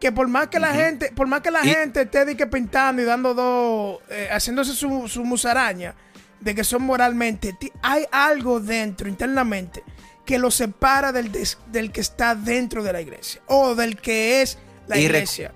Que 0.00 0.12
por 0.12 0.28
más 0.28 0.48
que 0.48 0.60
la 0.60 0.72
gente, 0.74 1.10
por 1.12 1.26
más 1.26 1.40
que 1.40 1.50
la 1.50 1.64
Y- 1.64 1.68
gente 1.68 2.02
esté 2.02 2.24
de 2.24 2.36
que 2.36 2.46
pintando 2.46 3.00
y 3.02 3.04
dando 3.04 3.32
dos, 3.34 4.00
eh, 4.10 4.28
haciéndose 4.30 4.72
su, 4.74 5.08
su 5.08 5.24
musaraña, 5.24 5.94
de 6.40 6.54
que 6.54 6.64
son 6.64 6.82
moralmente, 6.82 7.56
hay 7.82 8.04
algo 8.12 8.60
dentro, 8.60 9.08
internamente, 9.08 9.82
que 10.26 10.38
lo 10.38 10.50
separa 10.50 11.12
del, 11.12 11.32
des- 11.32 11.56
del 11.72 11.92
que 11.92 12.02
está 12.02 12.34
dentro 12.34 12.82
de 12.82 12.92
la 12.92 13.00
iglesia 13.00 13.40
o 13.46 13.74
del 13.74 13.96
que 13.96 14.42
es 14.42 14.58
la 14.86 14.98
Y 14.98 15.04
iglesia. 15.04 15.52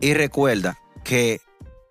Y 0.00 0.14
recuerda 0.14 0.78
que 1.04 1.40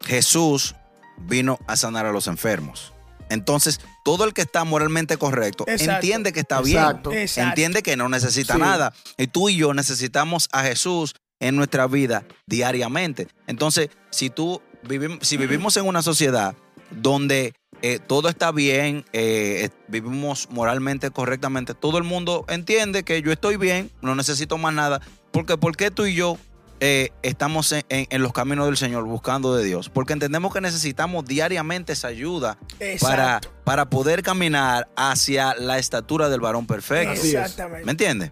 Jesús 0.02 0.76
vino 1.18 1.60
a 1.68 1.76
sanar 1.76 2.06
a 2.08 2.12
los 2.12 2.26
enfermos. 2.28 2.94
Entonces, 3.29 3.79
todo 4.03 4.25
el 4.25 4.34
que 4.34 4.41
está 4.41 4.63
moralmente 4.63 5.17
correcto 5.17 5.65
Exacto. 5.67 5.94
entiende 5.96 6.34
que 6.34 6.41
está 6.41 6.60
Exacto. 6.60 7.10
bien. 7.10 7.22
Exacto. 7.24 7.50
Entiende 7.50 7.84
que 7.84 7.98
no 7.98 8.10
necesita 8.10 8.53
Sí. 8.55 8.60
nada. 8.60 8.94
Y 9.17 9.27
tú 9.27 9.50
y 9.50 9.58
yo 9.58 9.74
necesitamos 9.74 10.48
a 10.51 10.63
Jesús 10.63 11.15
en 11.39 11.55
nuestra 11.55 11.88
vida 11.88 12.24
diariamente. 12.46 13.27
Entonces, 13.48 13.89
si 14.10 14.29
tú 14.29 14.62
vivimos, 14.84 15.20
si 15.22 15.38
vivimos 15.38 15.75
en 15.77 15.86
una 15.88 16.01
sociedad 16.01 16.55
donde 16.91 17.53
eh, 17.82 18.00
todo 18.00 18.29
está 18.29 18.51
bien, 18.51 19.05
eh, 19.12 19.65
eh, 19.65 19.70
vivimos 19.89 20.48
moralmente 20.50 21.12
correctamente, 21.12 21.74
todo 21.74 21.98
el 21.98 22.03
mundo 22.03 22.46
entiende 22.48 23.03
que 23.03 23.22
yo 23.22 23.32
estoy 23.32 23.58
bien, 23.58 23.91
no 24.01 24.15
necesito 24.15 24.58
más 24.58 24.74
nada. 24.74 25.01
Porque, 25.32 25.58
¿por 25.58 25.75
qué 25.75 25.91
tú 25.91 26.05
y 26.05 26.15
yo 26.15 26.38
eh, 26.79 27.12
estamos 27.24 27.72
en, 27.72 27.84
en- 27.89 28.08
en 28.10 28.22
los 28.22 28.34
caminos 28.34 28.65
del 28.65 28.77
Señor 28.77 29.03
buscando 29.05 29.55
de 29.55 29.63
Dios? 29.63 29.89
Porque 29.89 30.13
entendemos 30.13 30.53
que 30.53 30.62
necesitamos 30.62 31.25
diariamente 31.25 31.94
esa 31.94 32.08
ayuda 32.10 32.58
para, 33.01 33.39
para 33.63 33.89
poder 33.89 34.24
caminar 34.24 34.88
hacia 34.96 35.55
la 35.55 35.77
estatura 35.79 36.29
del 36.29 36.41
varón 36.41 36.67
perfecto. 36.67 37.13
Así 37.13 37.29
es. 37.29 37.36
Exactamente. 37.36 37.86
¿Me 37.86 37.91
entiendes? 37.91 38.32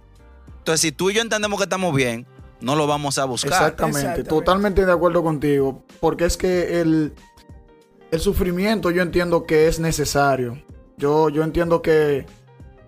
Entonces, 0.60 0.82
si 0.82 0.92
tú 0.92 1.10
y 1.10 1.14
yo 1.16 1.22
entendemos 1.22 1.58
que 1.58 1.64
estamos 1.64 1.94
bien, 1.96 2.26
no 2.62 2.76
lo 2.76 2.88
vamos 2.88 3.18
a 3.18 3.26
buscar. 3.26 3.52
Exactamente, 3.54 4.00
Exactamente. 4.00 4.30
totalmente 4.30 4.86
de 4.86 4.92
acuerdo 4.92 5.24
contigo, 5.24 5.84
porque 6.00 6.26
es 6.26 6.38
que 6.38 6.80
el, 6.82 7.14
el 8.12 8.20
sufrimiento 8.20 8.90
yo 8.92 9.02
entiendo 9.02 9.44
que 9.46 9.68
es 9.68 9.80
necesario. 9.80 10.64
Yo, 10.98 11.28
yo 11.30 11.44
entiendo 11.44 11.82
que, 11.82 12.26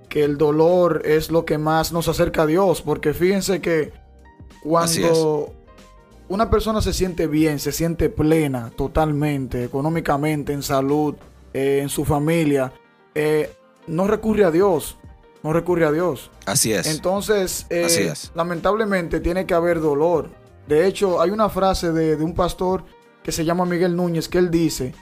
que 0.08 0.24
el 0.24 0.38
dolor 0.38 1.02
es 1.06 1.30
lo 1.32 1.44
que 1.44 1.58
más 1.58 1.92
nos 1.92 2.08
acerca 2.08 2.44
a 2.44 2.46
Dios, 2.46 2.82
porque 2.82 3.14
fíjense 3.14 3.60
que 3.62 3.92
cuando 4.66 5.54
una 6.28 6.50
persona 6.50 6.82
se 6.82 6.92
siente 6.92 7.28
bien, 7.28 7.60
se 7.60 7.72
siente 7.72 8.10
plena 8.10 8.72
totalmente, 8.76 9.64
económicamente, 9.64 10.54
en 10.54 10.64
salud, 10.64 11.16
eh, 11.54 11.80
en 11.84 11.90
su 11.90 12.04
familia, 12.04 12.74
eh, 13.14 13.54
no 13.86 14.08
recurre 14.08 14.44
a 14.44 14.50
Dios, 14.52 14.98
no 15.44 15.54
recurre 15.54 15.86
a 15.86 15.92
Dios. 15.92 16.32
Así 16.48 16.74
es. 16.74 16.88
Entonces, 16.88 17.68
eh, 17.70 17.86
Así 17.86 18.02
es. 18.02 18.32
lamentablemente 18.34 19.20
tiene 19.20 19.46
que 19.46 19.54
haber 19.54 19.80
dolor. 19.80 20.30
De 20.68 20.88
hecho, 20.88 21.22
hay 21.22 21.30
una 21.30 21.48
frase 21.50 21.92
de, 21.92 22.16
de 22.18 22.24
un 22.24 22.34
pastor 22.34 22.84
que 23.22 23.32
se 23.32 23.46
llama 23.46 23.66
Miguel 23.66 23.96
Núñez 23.96 24.28
que 24.28 24.40
él 24.40 24.50
dice 24.50 24.96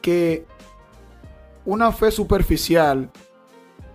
que 0.00 0.46
una 1.66 1.92
fe 1.92 2.10
superficial 2.10 3.10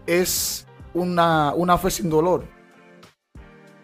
es 0.06 0.68
una, 0.94 1.54
una 1.56 1.78
fe 1.80 1.90
sin 1.90 2.10
dolor. 2.10 2.59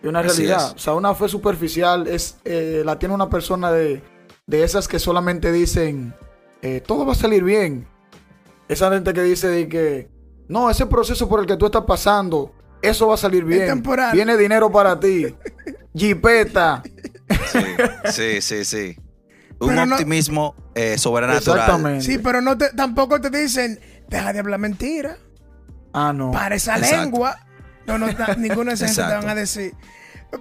Es 0.05 0.09
una 0.09 0.19
Así 0.19 0.27
realidad. 0.45 0.67
es. 0.67 0.73
O 0.75 0.77
sea, 0.77 0.93
una 0.93 1.13
fe 1.15 1.27
superficial 1.27 2.07
es 2.07 2.37
eh, 2.45 2.83
la 2.85 2.99
tiene 2.99 3.13
una 3.15 3.29
persona 3.29 3.71
de, 3.71 4.01
de 4.45 4.63
esas 4.63 4.87
que 4.87 4.99
solamente 4.99 5.51
dicen 5.51 6.13
eh, 6.61 6.81
todo 6.85 7.05
va 7.05 7.13
a 7.13 7.15
salir 7.15 7.43
bien. 7.43 7.87
Esa 8.67 8.91
gente 8.91 9.13
que 9.13 9.21
dice 9.23 9.47
de 9.47 9.67
que 9.69 10.09
no, 10.47 10.69
ese 10.69 10.85
proceso 10.85 11.27
por 11.29 11.39
el 11.39 11.45
que 11.45 11.57
tú 11.57 11.65
estás 11.65 11.83
pasando, 11.85 12.53
eso 12.81 13.07
va 13.07 13.15
a 13.15 13.17
salir 13.17 13.43
bien. 13.45 13.67
temporal. 13.67 14.13
Viene 14.13 14.37
dinero 14.37 14.71
para 14.71 14.99
ti. 14.99 15.35
Jipeta. 15.95 16.83
Sí, 17.47 17.61
sí, 18.11 18.41
sí, 18.41 18.65
sí. 18.65 18.97
Un 19.59 19.75
no- 19.75 19.83
optimismo 19.95 20.55
eh, 20.75 20.97
sobrenatural. 20.97 21.57
Exactamente. 21.59 22.03
Sí, 22.05 22.17
pero 22.19 22.41
no 22.41 22.57
te- 22.57 22.71
tampoco 22.73 23.19
te 23.21 23.29
dicen, 23.29 23.79
deja 24.09 24.33
de 24.33 24.39
hablar 24.39 24.59
mentira, 24.59 25.17
Ah, 25.93 26.11
no. 26.13 26.31
para 26.31 26.55
esa 26.55 26.75
Exacto. 26.77 26.97
lengua. 27.01 27.37
No, 27.87 27.97
no, 27.97 28.07
ninguna 28.37 28.71
de 28.71 28.75
esas 28.75 28.95
gente 28.95 29.09
te 29.09 29.15
van 29.17 29.29
a 29.29 29.35
decir. 29.35 29.73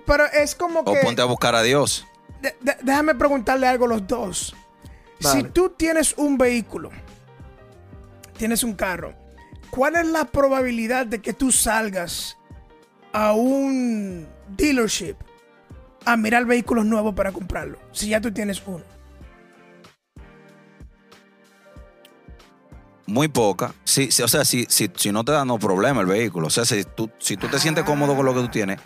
Pero 0.06 0.24
es 0.26 0.54
como 0.54 0.80
O 0.80 0.84
que... 0.92 1.00
ponte 1.02 1.22
a 1.22 1.26
buscar 1.26 1.54
a 1.54 1.62
Dios. 1.62 2.06
de- 2.40 2.56
de- 2.60 2.76
déjame 2.82 3.14
preguntarle 3.14 3.66
algo 3.66 3.84
a 3.84 3.88
los 3.88 4.06
dos. 4.06 4.54
Si 5.20 5.42
tú 5.44 5.70
tienes 5.70 6.14
un 6.18 6.36
vehículo, 6.36 6.90
tienes 8.36 8.62
un 8.62 8.74
carro, 8.74 9.14
¿cuál 9.70 9.96
es 9.96 10.06
la 10.06 10.24
probabilidad 10.26 11.06
de 11.06 11.20
que 11.22 11.32
tú 11.32 11.50
salgas 11.52 12.36
a 13.12 13.32
un 13.32 14.26
dealership 14.48 15.14
a 16.04 16.16
mirar 16.16 16.44
vehículos 16.44 16.84
nuevos 16.84 17.14
para 17.14 17.32
comprarlo? 17.32 17.78
Si 17.92 18.08
ya 18.08 18.20
tú 18.20 18.32
tienes 18.32 18.62
uno. 18.66 18.84
Muy 23.06 23.28
poca. 23.28 23.74
Sí, 23.84 24.10
sí, 24.10 24.22
o 24.22 24.28
sea, 24.28 24.44
si, 24.44 24.66
si, 24.68 24.90
si 24.96 25.12
no 25.12 25.24
te 25.24 25.32
da 25.32 25.44
no 25.44 25.58
problema 25.58 26.00
el 26.00 26.06
vehículo. 26.06 26.46
O 26.46 26.50
sea, 26.50 26.64
si 26.64 26.84
tú, 26.84 27.10
si 27.18 27.36
tú 27.36 27.48
te 27.48 27.58
sientes 27.58 27.84
cómodo 27.84 28.16
con 28.16 28.24
lo 28.24 28.34
que 28.34 28.40
tú 28.40 28.48
tienes, 28.48 28.80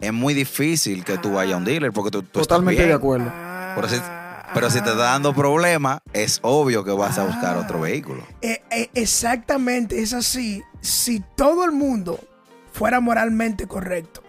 es 0.00 0.12
muy 0.12 0.34
difícil 0.34 1.04
que 1.04 1.16
tú 1.18 1.32
vayas 1.34 1.54
a 1.54 1.58
un 1.58 1.64
dealer 1.64 1.92
porque 1.92 2.10
tú, 2.10 2.22
tú 2.22 2.40
estás 2.40 2.48
Totalmente 2.58 2.80
bien. 2.82 2.88
de 2.88 2.94
acuerdo. 2.96 3.32
Pero 3.76 3.88
si, 3.88 3.96
pero 4.52 4.68
si 4.68 4.80
te 4.80 4.90
está 4.90 4.96
dando 5.04 5.32
problemas, 5.32 6.00
es 6.12 6.40
obvio 6.42 6.82
que 6.84 6.90
vas 6.90 7.18
a 7.18 7.24
buscar 7.24 7.56
otro 7.56 7.80
vehículo. 7.80 8.26
Eh, 8.40 8.62
eh, 8.70 8.90
exactamente, 8.94 10.02
es 10.02 10.12
así. 10.12 10.62
Si 10.80 11.20
todo 11.36 11.64
el 11.64 11.70
mundo 11.72 12.18
fuera 12.72 12.98
moralmente 13.00 13.68
correcto. 13.68 14.22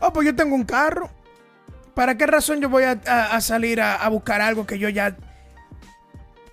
Oh, 0.00 0.12
pues 0.12 0.26
yo 0.26 0.36
tengo 0.36 0.54
un 0.54 0.64
carro. 0.64 1.10
¿Para 1.94 2.16
qué 2.16 2.28
razón 2.28 2.60
yo 2.60 2.68
voy 2.68 2.84
a, 2.84 3.00
a- 3.06 3.34
a 3.34 3.40
salir 3.40 3.80
a, 3.80 3.96
a 3.96 4.08
buscar 4.08 4.40
algo 4.40 4.64
que 4.64 4.78
yo 4.78 4.88
ya, 4.88 5.16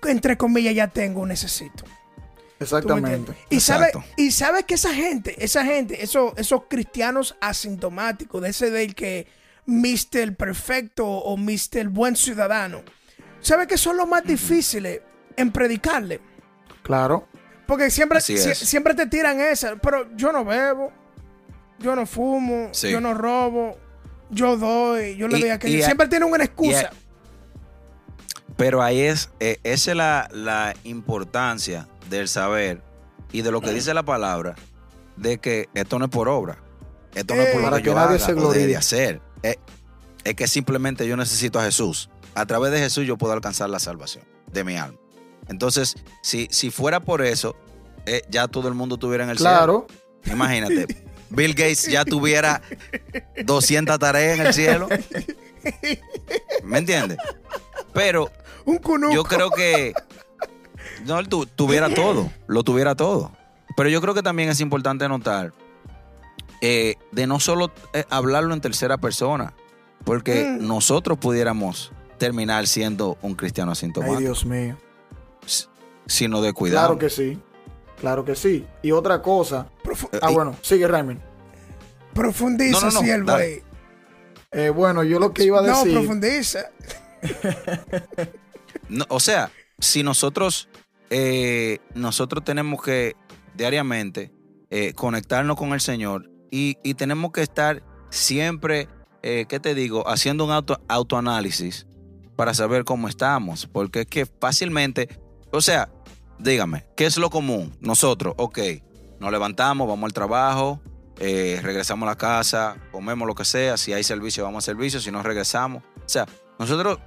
entre 0.04 0.36
comillas, 0.36 0.74
ya 0.74 0.88
tengo 0.88 1.22
o 1.22 1.26
necesito? 1.26 1.84
¿Tú 1.84 1.90
me 2.60 2.64
Exactamente. 2.64 3.32
Y 3.50 3.60
sabes 3.60 3.92
y 4.16 4.30
sabe 4.30 4.62
que 4.64 4.74
esa 4.74 4.94
gente, 4.94 5.44
esa 5.44 5.64
gente, 5.64 6.02
esos, 6.02 6.32
esos 6.36 6.62
cristianos 6.68 7.36
asintomáticos, 7.40 8.40
de 8.42 8.48
ese 8.48 8.70
del 8.70 8.94
que 8.94 9.26
Mr. 9.66 10.34
Perfecto 10.36 11.06
o 11.06 11.36
Mr. 11.36 11.88
Buen 11.90 12.16
Ciudadano, 12.16 12.82
¿sabe 13.40 13.66
que 13.66 13.76
son 13.76 13.96
los 13.98 14.08
más 14.08 14.24
difíciles 14.24 15.00
en 15.36 15.52
predicarle? 15.52 16.20
Claro. 16.82 17.28
Porque 17.66 17.90
siempre, 17.90 18.20
sie- 18.20 18.54
siempre 18.54 18.94
te 18.94 19.06
tiran 19.06 19.40
esa. 19.40 19.76
Pero 19.76 20.16
yo 20.16 20.32
no 20.32 20.44
bebo, 20.44 20.92
yo 21.78 21.94
no 21.96 22.06
fumo, 22.06 22.68
Sí. 22.72 22.90
yo 22.90 23.00
no 23.00 23.12
robo, 23.12 23.76
yo 24.30 24.56
doy, 24.56 25.16
yo 25.16 25.28
le 25.28 25.36
Y- 25.38 25.40
doy 25.42 25.50
a 25.50 25.54
aquello. 25.54 25.84
Siempre 25.84 26.08
tienen 26.08 26.32
una 26.32 26.44
excusa. 26.44 26.90
Pero 28.56 28.82
ahí 28.82 29.00
es, 29.00 29.30
eh, 29.40 29.58
esa 29.64 29.90
es 29.90 29.96
la, 29.96 30.28
la 30.32 30.74
importancia 30.84 31.88
del 32.08 32.28
saber 32.28 32.82
y 33.32 33.42
de 33.42 33.50
lo 33.50 33.60
que 33.60 33.70
dice 33.72 33.92
la 33.92 34.02
palabra, 34.02 34.54
de 35.16 35.38
que 35.38 35.68
esto 35.74 35.98
no 35.98 36.06
es 36.06 36.10
por 36.10 36.28
obra. 36.28 36.58
Esto 37.14 37.34
no 37.34 37.42
es 37.42 37.48
por 37.48 37.60
Eh. 37.60 37.64
lo 37.64 37.70
Para 37.70 37.76
que 37.78 37.82
que 37.82 37.88
yo 37.90 37.94
nadie 37.94 38.16
haga 38.16 38.26
se 38.26 38.32
o 38.32 38.52
debería 38.52 38.78
hacer. 38.78 39.20
Es, 39.42 39.56
es 40.24 40.34
que 40.34 40.46
simplemente 40.48 41.06
yo 41.06 41.16
necesito 41.16 41.58
a 41.60 41.64
Jesús. 41.64 42.08
A 42.34 42.46
través 42.46 42.72
de 42.72 42.78
Jesús 42.78 43.06
yo 43.06 43.16
puedo 43.16 43.32
alcanzar 43.32 43.68
la 43.70 43.78
salvación 43.78 44.24
de 44.52 44.64
mi 44.64 44.76
alma. 44.76 44.98
Entonces, 45.48 45.94
si, 46.22 46.48
si 46.50 46.70
fuera 46.70 47.00
por 47.00 47.22
eso, 47.22 47.56
eh, 48.06 48.22
ya 48.28 48.48
todo 48.48 48.68
el 48.68 48.74
mundo 48.74 48.96
estuviera 48.96 49.24
en 49.24 49.30
el 49.30 49.36
Claro. 49.36 49.86
cielo. 50.24 50.34
Imagínate. 50.34 50.86
Bill 51.30 51.54
Gates 51.54 51.86
ya 51.86 52.04
tuviera 52.04 52.62
200 53.44 53.98
tareas 53.98 54.38
en 54.38 54.46
el 54.46 54.54
cielo. 54.54 54.88
¿Me 56.62 56.78
entiendes? 56.78 57.18
Pero 57.92 58.30
un 58.66 58.78
cunuco. 58.78 59.14
yo 59.14 59.24
creo 59.24 59.50
que 59.50 59.94
no 61.06 61.22
tu- 61.24 61.46
tuviera 61.46 61.88
todo, 61.92 62.30
lo 62.46 62.62
tuviera 62.62 62.94
todo. 62.94 63.32
Pero 63.76 63.88
yo 63.88 64.00
creo 64.00 64.14
que 64.14 64.22
también 64.22 64.48
es 64.48 64.60
importante 64.60 65.08
notar 65.08 65.52
eh, 66.62 66.96
de 67.12 67.26
no 67.26 67.40
solo 67.40 67.70
eh, 67.92 68.04
hablarlo 68.10 68.54
en 68.54 68.60
tercera 68.60 68.96
persona, 68.98 69.52
porque 70.04 70.44
Mm. 70.44 70.66
nosotros 70.66 71.18
pudiéramos 71.18 71.92
terminar 72.18 72.66
siendo 72.66 73.18
un 73.22 73.34
cristiano 73.34 73.70
Ay, 73.70 73.72
asintomático, 73.72 74.20
Dios 74.20 74.46
mío. 74.46 74.76
sino 76.06 76.40
de 76.40 76.52
cuidado. 76.54 76.86
Claro 76.86 76.98
que 76.98 77.10
sí. 77.10 77.38
Claro 78.00 78.24
que 78.24 78.34
sí. 78.34 78.66
Y 78.82 78.92
otra 78.92 79.20
cosa. 79.22 79.66
Profu- 79.82 80.08
Ah, 80.22 80.30
y- 80.30 80.34
bueno, 80.34 80.54
sigue 80.62 80.86
Raymond. 80.88 81.20
profundiza, 82.14 82.80
No, 82.80 82.86
no, 82.86 82.92
no, 82.92 83.00
siervo 83.00 83.30
dale. 83.32 83.44
ahí. 83.44 83.62
Eh, 84.52 84.70
bueno, 84.70 85.02
yo 85.02 85.18
lo 85.18 85.34
que 85.34 85.44
iba 85.44 85.58
a 85.58 85.62
No, 85.62 85.68
decir. 85.78 85.92
profundiza. 85.92 86.60
No, 88.88 89.04
o 89.08 89.20
sea, 89.20 89.50
si 89.78 90.02
nosotros, 90.02 90.68
eh, 91.10 91.78
nosotros 91.94 92.44
tenemos 92.44 92.82
que 92.82 93.14
diariamente 93.54 94.32
eh, 94.70 94.92
conectarnos 94.94 95.56
con 95.56 95.72
el 95.72 95.80
Señor 95.80 96.30
y, 96.50 96.76
y 96.82 96.94
tenemos 96.94 97.32
que 97.32 97.42
estar 97.42 97.82
siempre, 98.10 98.88
eh, 99.22 99.46
¿qué 99.48 99.60
te 99.60 99.74
digo?, 99.74 100.08
haciendo 100.08 100.44
un 100.44 100.50
auto, 100.50 100.80
autoanálisis 100.88 101.86
para 102.36 102.54
saber 102.54 102.84
cómo 102.84 103.08
estamos, 103.08 103.66
porque 103.66 104.02
es 104.02 104.06
que 104.06 104.26
fácilmente, 104.26 105.08
o 105.50 105.60
sea, 105.60 105.88
dígame, 106.38 106.84
¿qué 106.96 107.06
es 107.06 107.16
lo 107.16 107.30
común? 107.30 107.74
Nosotros, 107.80 108.34
ok, 108.36 108.58
nos 109.20 109.32
levantamos, 109.32 109.88
vamos 109.88 110.08
al 110.08 110.12
trabajo, 110.12 110.80
regresamos 111.16 112.06
a 112.06 112.10
la 112.10 112.16
casa, 112.16 112.76
comemos 112.92 113.26
lo 113.26 113.34
que 113.34 113.46
sea, 113.46 113.78
si 113.78 113.94
hay 113.94 114.04
servicio, 114.04 114.44
vamos 114.44 114.68
al 114.68 114.76
servicio, 114.76 115.00
si 115.00 115.10
no 115.10 115.22
regresamos. 115.22 115.82
O 115.96 116.08
sea, 116.08 116.26
nosotros 116.58 116.98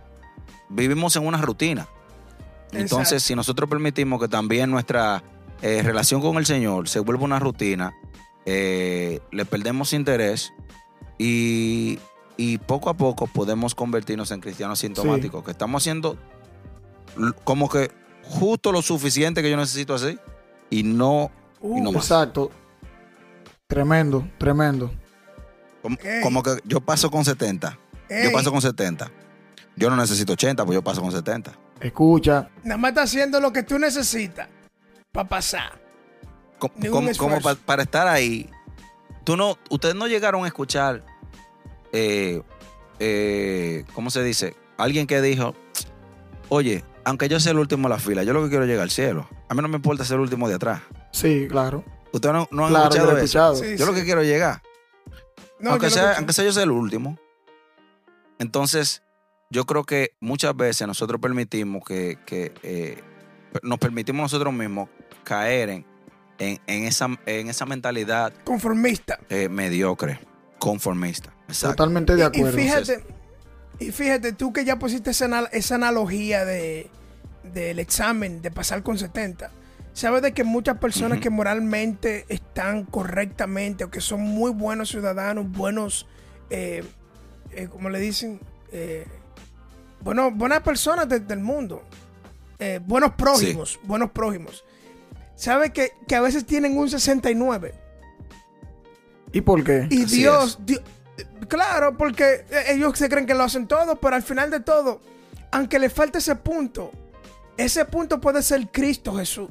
vivimos 0.70 1.16
en 1.16 1.26
una 1.26 1.42
rutina. 1.42 1.88
Entonces, 2.72 3.14
Exacto. 3.14 3.20
si 3.20 3.36
nosotros 3.36 3.70
permitimos 3.70 4.22
que 4.22 4.28
también 4.28 4.70
nuestra 4.70 5.24
eh, 5.62 5.82
relación 5.84 6.22
con 6.22 6.38
el 6.38 6.46
Señor 6.46 6.88
se 6.88 7.00
vuelva 7.00 7.24
una 7.24 7.40
rutina, 7.40 7.94
eh, 8.46 9.20
le 9.32 9.46
perdemos 9.46 9.94
interés 9.94 10.54
y, 11.18 12.00
y 12.38 12.58
poco 12.60 12.90
a 12.90 12.94
poco 12.94 13.28
podemos 13.28 13.76
convertirnos 13.76 14.32
en 14.32 14.40
cristianos 14.40 14.80
sintomáticos, 14.80 15.44
que 15.44 15.52
estamos 15.52 15.82
haciendo 15.82 16.18
como 17.44 17.70
que 17.70 17.92
justo 18.24 18.72
lo 18.72 18.82
suficiente 18.82 19.42
que 19.42 19.50
yo 19.50 19.58
necesito 19.58 19.96
así 19.96 20.18
y 20.70 20.84
no, 20.84 21.32
y 21.62 21.82
no 21.82 21.92
más. 21.92 22.04
Exacto. 22.04 22.52
Tremendo, 23.68 24.28
tremendo. 24.38 24.92
Como, 26.24 26.44
que 26.44 26.58
yo 26.66 26.82
paso 26.82 27.10
con 27.12 27.24
70. 27.24 27.78
Yo 28.24 28.32
paso 28.32 28.52
con 28.52 28.62
70. 28.62 29.12
Yo 29.80 29.90
no 29.90 29.96
necesito 29.96 30.34
80, 30.34 30.66
pues 30.66 30.76
yo 30.76 30.84
paso 30.84 31.02
con 31.02 31.12
70. 31.12 31.54
Escucha. 31.80 32.50
Nada 32.64 32.78
más 32.78 32.90
está 32.90 33.04
haciendo 33.04 33.40
lo 33.40 33.54
que 33.54 33.64
tú 33.64 33.80
necesitas 33.80 34.48
para 35.12 35.28
pasar. 35.30 35.80
Como, 36.60 36.74
esfuerzo. 36.84 37.24
como 37.24 37.40
pa- 37.42 37.56
para 37.56 37.84
estar 37.84 38.08
ahí. 38.08 38.50
Tú 39.24 39.38
no, 39.38 39.58
ustedes 39.70 39.96
no 39.96 40.08
llegaron 40.08 40.44
a 40.44 40.48
escuchar, 40.48 41.04
eh, 41.94 42.42
eh, 43.00 43.86
¿cómo 43.94 44.10
se 44.12 44.22
dice? 44.24 44.56
Alguien 44.78 45.08
que 45.08 45.22
dijo, 45.22 45.56
oye, 46.50 46.84
aunque 47.06 47.30
yo 47.30 47.40
sea 47.40 47.54
el 47.54 47.60
último 47.60 47.88
de 47.88 47.96
la 47.96 48.00
fila, 48.00 48.24
yo 48.24 48.34
lo 48.34 48.44
que 48.44 48.50
quiero 48.50 48.66
es 48.66 48.70
llegar 48.70 48.84
al 48.84 48.92
cielo. 48.92 49.30
A 49.48 49.54
mí 49.54 49.62
no 49.62 49.70
me 49.70 49.78
importa 49.78 50.04
ser 50.04 50.16
el 50.16 50.22
último 50.22 50.50
de 50.50 50.56
atrás. 50.56 50.82
Sí, 51.14 51.48
claro. 51.50 51.84
Ustedes 52.12 52.34
no, 52.34 52.48
no 52.52 52.66
han 52.66 52.72
Claro, 52.72 52.90
yo 52.90 52.96
escuchado 52.96 53.12
he 53.12 53.14
eso. 53.14 53.24
escuchado. 53.24 53.56
Sí, 53.56 53.78
Yo 53.78 53.86
lo 53.86 53.94
que 53.94 54.04
quiero 54.04 54.22
es 54.22 54.28
llegar. 54.28 54.62
No, 55.60 55.72
aunque, 55.72 55.88
yo 55.88 55.92
sea, 55.96 56.14
aunque 56.18 56.34
sea 56.34 56.44
yo 56.44 56.52
sea 56.52 56.64
el 56.64 56.72
último. 56.72 57.18
Entonces, 58.40 59.04
yo 59.50 59.66
creo 59.66 59.84
que 59.84 60.16
muchas 60.20 60.56
veces 60.56 60.88
nosotros 60.88 61.20
permitimos 61.20 61.84
que, 61.84 62.18
que, 62.26 62.54
eh, 62.64 63.02
nos 63.64 63.80
permitimos 63.80 64.24
nosotros 64.24 64.54
mismos 64.54 64.90
caer 65.24 65.70
en, 65.70 65.86
en, 66.38 66.60
en 66.68 66.84
esa, 66.86 67.08
en 67.26 67.50
esa 67.50 67.66
mentalidad 67.66 68.34
Conformista. 68.44 69.20
eh, 69.30 69.50
mediocre, 69.50 70.20
conformista. 70.60 71.34
Exacto. 71.48 71.78
Totalmente 71.78 72.16
de 72.16 72.24
acuerdo. 72.24 72.60
Y 72.60 72.64
fíjate, 72.64 73.04
y 73.80 73.92
fíjate, 73.92 74.34
tú 74.34 74.54
que 74.54 74.66
ya 74.66 74.78
pusiste 74.78 75.12
esa, 75.12 75.46
esa 75.52 75.76
analogía 75.76 76.46
de, 76.46 76.90
del 77.54 77.80
examen, 77.80 78.42
de 78.42 78.52
pasar 78.52 78.84
con 78.84 78.98
70. 78.98 79.52
Sabes 79.94 80.22
de 80.22 80.34
que 80.34 80.44
muchas 80.44 80.78
personas 80.78 81.20
que 81.20 81.30
moralmente 81.30 82.26
están 82.30 82.86
correctamente 82.86 83.84
o 83.84 83.90
que 83.90 84.00
son 84.00 84.22
muy 84.22 84.52
buenos 84.52 84.90
ciudadanos, 84.90 85.52
buenos, 85.52 86.06
eh, 86.50 86.84
eh, 87.52 87.68
¿cómo 87.70 87.90
le 87.90 88.00
dicen? 88.00 88.40
Eh, 88.72 89.08
bueno, 90.02 90.32
buenas 90.32 90.62
personas 90.62 91.08
de- 91.10 91.20
del 91.20 91.40
mundo, 91.40 91.84
eh, 92.60 92.80
buenos 92.84 93.14
prójimos, 93.14 93.80
buenos 93.84 94.12
prójimos. 94.12 94.64
¿Sabes 95.36 95.72
que, 95.72 95.94
que 96.08 96.16
a 96.16 96.22
veces 96.22 96.46
tienen 96.46 96.78
un 96.78 96.90
69? 96.90 97.74
¿Y 99.32 99.42
por 99.42 99.64
qué? 99.64 99.88
Y 99.90 100.06
Dios, 100.06 100.60
Dios- 100.66 100.82
claro, 101.48 101.96
porque 101.98 102.46
eh, 102.50 102.64
ellos 102.70 102.98
se 102.98 103.08
creen 103.10 103.26
que 103.26 103.34
lo 103.36 103.44
hacen 103.44 103.68
todo, 103.68 103.96
pero 104.00 104.16
al 104.16 104.24
final 104.24 104.50
de 104.52 104.60
todo, 104.60 105.02
aunque 105.52 105.80
le 105.80 105.90
falte 105.90 106.18
ese 106.18 106.36
punto, 106.36 106.92
ese 107.58 107.86
punto 107.86 108.20
puede 108.20 108.42
ser 108.42 108.68
Cristo 108.72 109.14
Jesús. 109.16 109.50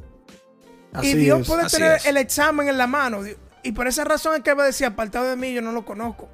Así 0.92 1.11
y 1.11 1.14
Dios 1.14 1.42
es. 1.42 1.46
puede 1.46 1.62
Así 1.62 1.76
tener 1.76 1.92
es. 1.96 2.06
el 2.06 2.16
examen 2.16 2.68
en 2.68 2.78
la 2.78 2.87
mano. 2.87 3.20
Y 3.62 3.72
por 3.72 3.87
esa 3.87 4.04
razón 4.04 4.37
es 4.37 4.42
que 4.42 4.54
va 4.54 4.62
a 4.64 4.66
decir, 4.66 4.87
apartado 4.87 5.26
de 5.28 5.37
mí, 5.37 5.52
yo 5.52 5.61
no 5.62 5.72
lo 5.72 5.84
conozco. 5.84 6.28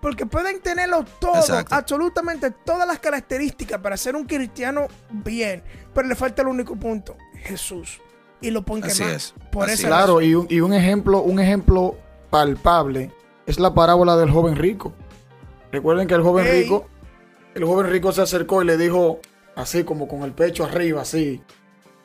Porque 0.00 0.24
pueden 0.24 0.60
tenerlo 0.60 1.04
todo, 1.18 1.36
Exacto. 1.36 1.74
absolutamente 1.74 2.50
todas 2.50 2.88
las 2.88 2.98
características 2.98 3.80
para 3.80 3.96
ser 3.96 4.16
un 4.16 4.24
cristiano 4.24 4.86
bien, 5.10 5.62
pero 5.94 6.08
le 6.08 6.14
falta 6.14 6.42
el 6.42 6.48
único 6.48 6.74
punto, 6.76 7.16
Jesús. 7.34 8.00
Y 8.40 8.50
lo 8.50 8.62
ponen 8.62 8.84
Así 8.84 9.02
más. 9.02 9.12
es, 9.12 9.34
Por 9.52 9.68
así. 9.68 9.84
Claro, 9.84 10.22
y 10.22 10.34
un, 10.34 10.46
y 10.48 10.60
un 10.60 10.72
ejemplo, 10.72 11.20
un 11.20 11.38
ejemplo 11.38 11.96
palpable 12.30 13.12
es 13.46 13.58
la 13.58 13.74
parábola 13.74 14.16
del 14.16 14.30
joven 14.30 14.56
rico. 14.56 14.94
Recuerden 15.72 16.08
que 16.08 16.14
el 16.14 16.22
joven 16.22 16.46
Ey. 16.46 16.62
rico, 16.62 16.86
el 17.54 17.64
joven 17.64 17.90
rico 17.90 18.12
se 18.12 18.22
acercó 18.22 18.62
y 18.62 18.66
le 18.66 18.78
dijo, 18.78 19.20
así 19.56 19.84
como 19.84 20.08
con 20.08 20.22
el 20.22 20.32
pecho 20.32 20.64
arriba, 20.64 21.02
así, 21.02 21.42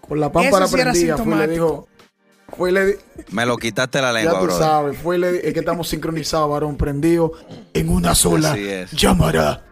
con 0.01 0.19
la 0.19 0.31
pámpara 0.31 0.67
sí 0.67 0.75
prendida, 0.75 1.17
fue 1.17 1.34
y 1.34 1.38
le 1.38 1.47
dijo, 1.47 1.88
fue 2.49 2.71
le 2.71 2.97
Me 3.31 3.45
lo 3.45 3.58
quitaste 3.58 4.01
la 4.01 4.12
lengua, 4.13 4.34
ya 4.41 4.47
tú 4.47 4.51
sabes, 4.53 4.97
fue 4.97 5.17
le 5.17 5.31
di- 5.34 5.39
es 5.43 5.53
que 5.53 5.60
estamos 5.60 5.88
sincronizados, 5.89 6.49
varón, 6.49 6.77
prendido 6.77 7.31
en 7.73 7.89
una 7.89 8.15
sola 8.15 8.58
es. 8.58 8.91
llamará. 8.91 9.63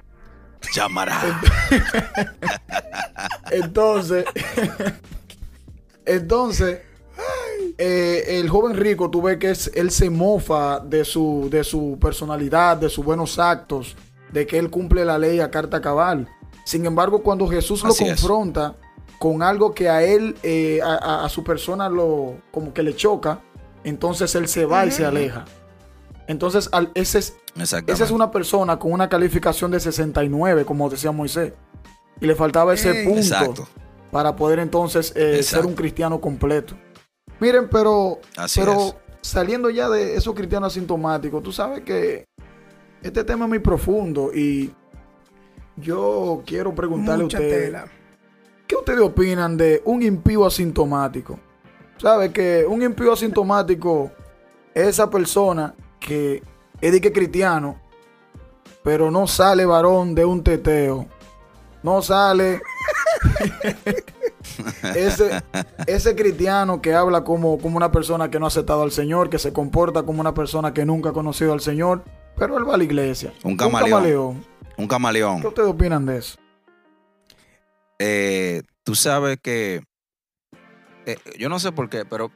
Llamará. 0.74 1.42
Entonces, 3.52 4.26
entonces, 6.06 6.80
eh, 7.78 8.24
el 8.40 8.50
joven 8.50 8.76
rico, 8.76 9.10
tú 9.10 9.22
ves 9.22 9.38
que 9.38 9.52
es- 9.52 9.72
él 9.76 9.92
se 9.92 10.10
mofa 10.10 10.80
de 10.80 11.06
su, 11.06 11.48
de 11.52 11.64
su 11.64 11.98
personalidad, 12.02 12.78
de 12.78 12.90
sus 12.90 13.04
buenos 13.06 13.40
actos, 13.40 13.96
de 14.32 14.46
que 14.48 14.58
él 14.58 14.70
cumple 14.70 15.06
la 15.06 15.18
ley 15.18 15.40
a 15.40 15.52
carta 15.52 15.82
cabal. 15.82 16.28
Sin 16.66 16.86
embargo, 16.86 17.22
cuando 17.24 17.48
Jesús 17.48 17.84
lo 17.84 17.90
Así 17.90 18.06
confronta 18.06 18.76
con 19.24 19.42
algo 19.42 19.74
que 19.74 19.88
a 19.88 20.04
él, 20.04 20.36
eh, 20.44 20.82
a, 20.84 20.96
a- 20.96 21.24
a 21.24 21.30
su 21.30 21.46
persona, 21.46 21.88
lo, 21.88 22.42
como 22.52 22.74
que 22.74 22.84
le 22.84 22.94
choca, 22.94 23.40
entonces 23.86 24.36
él 24.36 24.50
se 24.50 24.66
va 24.66 24.86
y 24.86 24.92
se 24.92 25.06
aleja. 25.06 25.46
Entonces, 26.28 26.68
al- 26.74 26.92
ese 26.94 27.20
es, 27.20 27.38
esa 27.56 28.04
es 28.04 28.12
una 28.12 28.32
persona 28.32 28.78
con 28.78 28.92
una 28.92 29.08
calificación 29.08 29.72
de 29.72 29.80
69, 29.80 30.66
como 30.66 30.90
decía 30.90 31.14
Moisés. 31.14 31.54
Y 32.20 32.26
le 32.26 32.36
faltaba 32.36 32.74
ese 32.74 33.06
punto 33.06 33.20
Exacto. 33.20 33.66
para 34.12 34.36
poder 34.36 34.60
entonces 34.60 35.14
eh, 35.16 35.42
ser 35.42 35.66
un 35.66 35.74
cristiano 35.74 36.20
completo. 36.20 36.76
Miren, 37.40 37.70
pero, 37.70 38.20
Así 38.36 38.60
pero 38.60 38.74
es. 38.74 38.96
saliendo 39.22 39.70
ya 39.70 39.88
de 39.88 40.18
esos 40.18 40.36
cristianos 40.36 40.74
asintomáticos, 40.74 41.42
tú 41.42 41.54
sabes 41.54 41.80
que 41.84 42.26
este 43.02 43.24
tema 43.24 43.46
es 43.46 43.50
muy 43.50 43.60
profundo 43.60 44.32
y 44.34 44.74
yo 45.78 46.44
quiero 46.46 46.76
preguntarle 46.76 47.24
Mucha 47.24 47.38
a 47.38 47.42
ustedes, 47.42 47.66
tela. 47.68 47.86
¿Qué 48.68 48.76
ustedes 48.76 49.02
opinan 49.02 49.58
de 49.58 49.82
un 49.86 50.02
impío 50.04 50.46
asintomático? 50.46 51.40
¿Sabe 51.98 52.32
que 52.32 52.66
un 52.68 52.82
impío 52.82 53.14
asintomático 53.14 54.12
es 54.74 54.88
esa 54.88 55.10
persona 55.10 55.74
que 56.00 56.44
es 56.82 56.92
de 56.92 57.00
que 57.00 57.14
cristiano, 57.14 57.80
pero 58.84 59.10
no 59.10 59.28
sale 59.28 59.66
varón 59.66 60.14
de 60.16 60.26
un 60.26 60.44
teteo? 60.44 61.08
No 61.82 62.02
sale 62.02 62.62
ese, 64.96 65.44
ese 65.88 66.16
cristiano 66.16 66.82
que 66.82 66.94
habla 66.94 67.24
como, 67.24 67.58
como 67.58 67.78
una 67.78 67.92
persona 67.92 68.30
que 68.30 68.40
no 68.40 68.46
ha 68.46 68.48
aceptado 68.48 68.84
al 68.84 68.92
Señor, 68.92 69.30
que 69.30 69.40
se 69.40 69.54
comporta 69.54 70.04
como 70.04 70.22
una 70.22 70.34
persona 70.34 70.74
que 70.74 70.86
nunca 70.86 71.10
ha 71.10 71.14
conocido 71.14 71.54
al 71.54 71.62
Señor, 71.62 72.04
pero 72.38 72.58
él 72.58 72.68
va 72.68 72.76
a 72.76 72.78
la 72.78 72.84
iglesia. 72.84 73.34
Un 73.44 73.56
camaleón. 73.56 74.46
Un 74.78 74.86
¿Qué 74.86 74.88
camaleón. 74.88 75.46
ustedes 75.46 75.70
opinan 75.70 76.06
de 76.06 76.18
eso? 76.18 76.38
Eh, 78.06 78.64
tú 78.84 78.96
sabes 78.96 79.38
que. 79.42 79.82
eh, 81.06 81.18
yo 81.40 81.48
no 81.48 81.58
sé 81.58 81.72
por 81.72 81.90
qué, 81.90 82.04
pero 82.04 82.32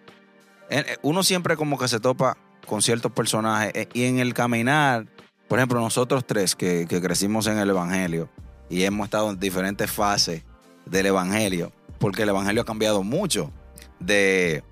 eh, 0.70 0.96
uno 1.02 1.24
siempre 1.24 1.58
como 1.58 1.78
que 1.78 1.90
se 1.90 2.00
topa 2.00 2.38
con 2.66 2.82
ciertos 2.82 3.12
personajes 3.12 3.74
y 3.94 4.06
en 4.06 4.20
el 4.20 4.34
caminar, 4.34 5.08
por 5.50 5.60
ejemplo, 5.60 5.82
nosotros 5.82 6.26
tres 6.26 6.56
que, 6.56 6.86
que 6.88 7.02
crecimos 7.02 7.48
en 7.48 7.58
el 7.58 7.70
Evangelio 7.70 8.30
y 8.70 8.84
hemos 8.84 9.08
estado 9.08 9.30
en 9.30 9.40
diferentes 9.42 9.92
fases 9.92 10.44
del 10.86 11.08
Evangelio, 11.08 11.74
porque 12.00 12.24
el 12.24 12.30
Evangelio 12.30 12.62
ha 12.62 12.66
cambiado 12.66 13.04
mucho 13.04 13.52
de, 14.00 14.64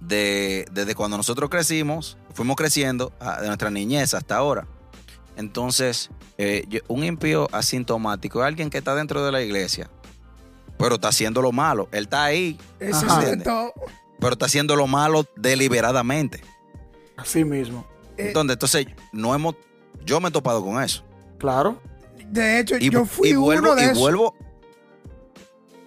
de- 0.00 0.66
desde 0.72 0.96
cuando 0.96 1.16
nosotros 1.18 1.50
crecimos, 1.50 2.16
fuimos 2.34 2.56
creciendo 2.56 3.12
de 3.40 3.46
nuestra 3.46 3.70
niñez 3.70 4.12
hasta 4.14 4.36
ahora. 4.36 4.66
Entonces, 5.36 6.10
un 6.88 7.04
impío 7.04 7.48
asintomático 7.52 8.40
es 8.40 8.46
alguien 8.48 8.70
que 8.70 8.78
está 8.78 8.94
dentro 8.96 9.24
de 9.24 9.30
la 9.32 9.40
iglesia, 9.42 9.88
pero 10.80 10.94
está 10.96 11.08
haciendo 11.08 11.42
lo 11.42 11.52
malo. 11.52 11.88
Él 11.92 12.04
está 12.04 12.24
ahí, 12.24 12.58
Eso 12.80 13.06
es 13.20 13.42
todo. 13.44 13.72
pero 14.18 14.32
está 14.32 14.46
haciendo 14.46 14.74
lo 14.74 14.86
malo 14.86 15.26
deliberadamente. 15.36 16.42
Así 17.16 17.44
mismo. 17.44 17.86
Eh, 18.16 18.28
Entonces, 18.28 18.54
entonces 18.54 18.86
no 19.12 19.34
hemos, 19.34 19.54
yo 20.04 20.20
me 20.20 20.28
he 20.28 20.32
topado 20.32 20.64
con 20.64 20.82
eso. 20.82 21.04
Claro. 21.38 21.80
De 22.26 22.60
hecho, 22.60 22.76
Y, 22.78 22.90
yo 22.90 23.04
fui 23.04 23.28
y 23.30 23.34
vuelvo, 23.34 23.72
uno 23.72 23.74
de 23.80 23.92
y 23.92 23.94
vuelvo 23.98 24.34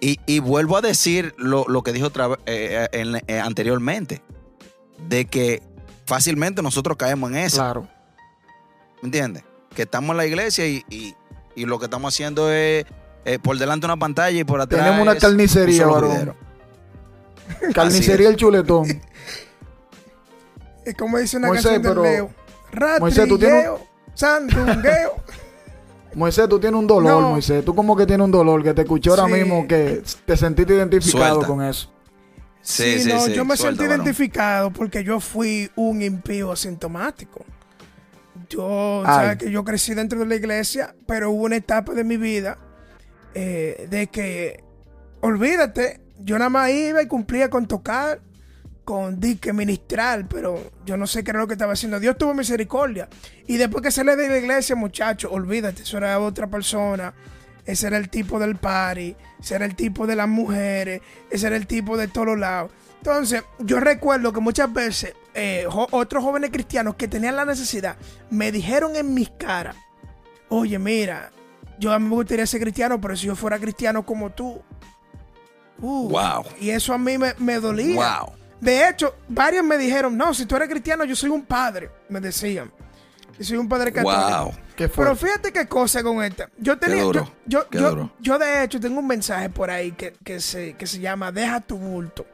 y, 0.00 0.20
y 0.26 0.38
vuelvo 0.38 0.76
a 0.76 0.80
decir 0.82 1.34
lo, 1.38 1.64
lo 1.68 1.82
que 1.82 2.02
otra 2.04 2.28
vez 2.28 2.38
eh, 2.46 2.86
eh, 2.92 3.00
en- 3.00 3.16
eh, 3.26 3.40
anteriormente, 3.40 4.22
de 5.08 5.24
que 5.24 5.62
fácilmente 6.06 6.62
nosotros 6.62 6.96
caemos 6.96 7.30
en 7.30 7.38
eso. 7.38 7.56
Claro. 7.56 7.88
¿Me 9.02 9.06
entiendes? 9.08 9.44
Que 9.74 9.82
estamos 9.82 10.10
en 10.10 10.16
la 10.18 10.26
iglesia 10.26 10.66
y, 10.66 10.84
y- 10.90 11.14
y 11.56 11.64
lo 11.66 11.78
que 11.78 11.86
estamos 11.86 12.12
haciendo 12.14 12.52
es 12.52 12.84
eh, 13.24 13.38
por 13.38 13.58
delante 13.58 13.86
una 13.86 13.96
pantalla 13.96 14.38
y 14.38 14.44
por 14.44 14.60
atrás. 14.60 14.82
Tenemos 14.84 15.02
una 15.02 15.16
carnicería, 15.18 15.86
un 15.86 15.92
varón. 15.92 16.34
Carnicería 17.74 18.28
el 18.28 18.36
chuletón. 18.36 18.86
Es 20.84 20.94
como 20.96 21.16
dice 21.18 21.38
una 21.38 21.48
Moisés, 21.48 21.64
canción 21.64 21.82
del 21.82 21.92
pero- 21.92 22.02
Leo. 22.02 22.98
Moisés, 23.00 23.26
tú 23.28 23.38
tienes 23.38 23.66
sandungueo. 24.14 25.14
Moisés, 26.14 26.48
tú 26.48 26.60
tienes 26.60 26.78
un 26.78 26.86
dolor, 26.86 27.22
No. 27.22 27.30
Moisés. 27.30 27.64
Tú 27.64 27.74
como 27.74 27.96
que 27.96 28.04
tienes 28.06 28.24
un 28.24 28.30
dolor 28.30 28.62
que 28.62 28.74
te 28.74 28.82
escuché 28.82 29.08
ahora 29.10 29.24
Sí. 29.26 29.32
mismo 29.32 29.66
que 29.66 30.02
te 30.26 30.36
sentiste 30.36 30.74
identificado 30.74 31.36
Suelta. 31.36 31.46
con 31.46 31.62
eso. 31.62 31.90
Sí, 32.60 32.82
Sí, 32.98 33.00
sí, 33.04 33.08
no, 33.08 33.20
sí. 33.20 33.32
yo 33.32 33.44
me 33.44 33.56
Suelta, 33.56 33.78
sentí 33.78 33.88
varón. 33.88 34.04
identificado 34.04 34.70
porque 34.72 35.02
yo 35.04 35.20
fui 35.20 35.70
un 35.74 36.02
impío 36.02 36.52
asintomático. 36.52 37.44
Yo, 38.50 39.02
Ay. 39.06 39.14
sabes 39.14 39.38
que 39.38 39.50
yo 39.50 39.64
crecí 39.64 39.94
dentro 39.94 40.18
de 40.20 40.26
la 40.26 40.34
iglesia, 40.34 40.94
pero 41.06 41.30
hubo 41.30 41.44
una 41.44 41.56
etapa 41.56 41.94
de 41.94 42.04
mi 42.04 42.16
vida 42.18 42.58
eh, 43.34 43.86
de 43.90 44.06
que, 44.06 44.62
olvídate, 45.20 46.00
yo 46.18 46.38
nada 46.38 46.50
más 46.50 46.70
iba 46.70 47.02
y 47.02 47.06
cumplía 47.06 47.50
con 47.50 47.66
tocar, 47.66 48.20
con 48.84 49.18
dique 49.18 49.52
ministrar, 49.52 50.28
pero 50.28 50.70
yo 50.84 50.96
no 50.96 51.06
sé 51.06 51.24
qué 51.24 51.30
era 51.30 51.40
lo 51.40 51.46
que 51.46 51.54
estaba 51.54 51.72
haciendo. 51.72 51.98
Dios 51.98 52.16
tuvo 52.16 52.34
misericordia. 52.34 53.08
Y 53.46 53.56
después 53.56 53.82
que 53.82 53.90
salí 53.90 54.14
de 54.14 54.28
la 54.28 54.38
iglesia, 54.38 54.76
muchacho, 54.76 55.30
olvídate, 55.30 55.82
eso 55.82 55.98
era 55.98 56.18
otra 56.20 56.46
persona. 56.46 57.14
Ese 57.64 57.86
era 57.86 57.96
el 57.96 58.10
tipo 58.10 58.38
del 58.38 58.56
party, 58.56 59.16
ese 59.40 59.54
era 59.54 59.64
el 59.64 59.74
tipo 59.74 60.06
de 60.06 60.16
las 60.16 60.28
mujeres, 60.28 61.00
ese 61.30 61.46
era 61.46 61.56
el 61.56 61.66
tipo 61.66 61.96
de 61.96 62.08
todos 62.08 62.38
lados. 62.38 62.70
Entonces, 62.98 63.42
yo 63.58 63.80
recuerdo 63.80 64.32
que 64.32 64.40
muchas 64.40 64.72
veces 64.72 65.14
eh, 65.34 65.66
otros 65.68 66.22
jóvenes 66.22 66.50
cristianos 66.50 66.94
que 66.96 67.08
tenían 67.08 67.36
la 67.36 67.44
necesidad 67.44 67.96
me 68.30 68.52
dijeron 68.52 68.96
en 68.96 69.14
mis 69.14 69.30
caras, 69.30 69.76
oye, 70.48 70.78
mira, 70.78 71.30
yo 71.78 71.92
a 71.92 71.98
mí 71.98 72.08
me 72.08 72.14
gustaría 72.14 72.46
ser 72.46 72.60
cristiano, 72.60 73.00
pero 73.00 73.16
si 73.16 73.26
yo 73.26 73.36
fuera 73.36 73.58
cristiano 73.58 74.04
como 74.04 74.30
tú. 74.30 74.62
uh, 75.80 76.08
Wow. 76.08 76.44
Y 76.60 76.70
eso 76.70 76.92
a 76.94 76.98
mí 76.98 77.18
me, 77.18 77.34
me 77.38 77.58
dolía. 77.60 78.20
Wow. 78.20 78.32
De 78.60 78.88
hecho, 78.88 79.16
varios 79.28 79.64
me 79.64 79.76
dijeron, 79.76 80.16
no, 80.16 80.32
si 80.32 80.46
tú 80.46 80.56
eres 80.56 80.68
cristiano, 80.68 81.04
yo 81.04 81.14
soy 81.16 81.30
un 81.30 81.42
padre, 81.44 81.90
me 82.08 82.20
decían. 82.20 82.70
Yo 83.38 83.44
soy 83.44 83.56
un 83.56 83.68
padre 83.68 83.92
católico. 83.92 84.44
Wow. 84.44 84.54
¿Qué 84.76 84.88
fue? 84.88 85.04
Pero 85.04 85.16
fíjate 85.16 85.52
qué 85.52 85.66
cosa 85.66 86.02
con 86.02 86.22
esta. 86.22 86.48
Yo 86.56 86.78
tenía. 86.78 87.02
duro, 87.02 87.24
yo, 87.46 87.62
yo, 87.64 87.68
qué 87.68 87.78
yo- 87.78 87.90
duro. 87.90 88.10
yo, 88.20 88.38
de 88.38 88.62
hecho 88.64 88.78
tengo 88.80 89.00
un 89.00 89.06
mensaje 89.08 89.50
por 89.50 89.70
ahí 89.70 89.92
que, 89.92 90.12
que 90.24 90.40
se, 90.40 90.74
que 90.74 90.86
se 90.86 91.00
llama 91.00 91.32
Deja 91.32 91.60
tu 91.60 91.76
bulto. 91.76 92.24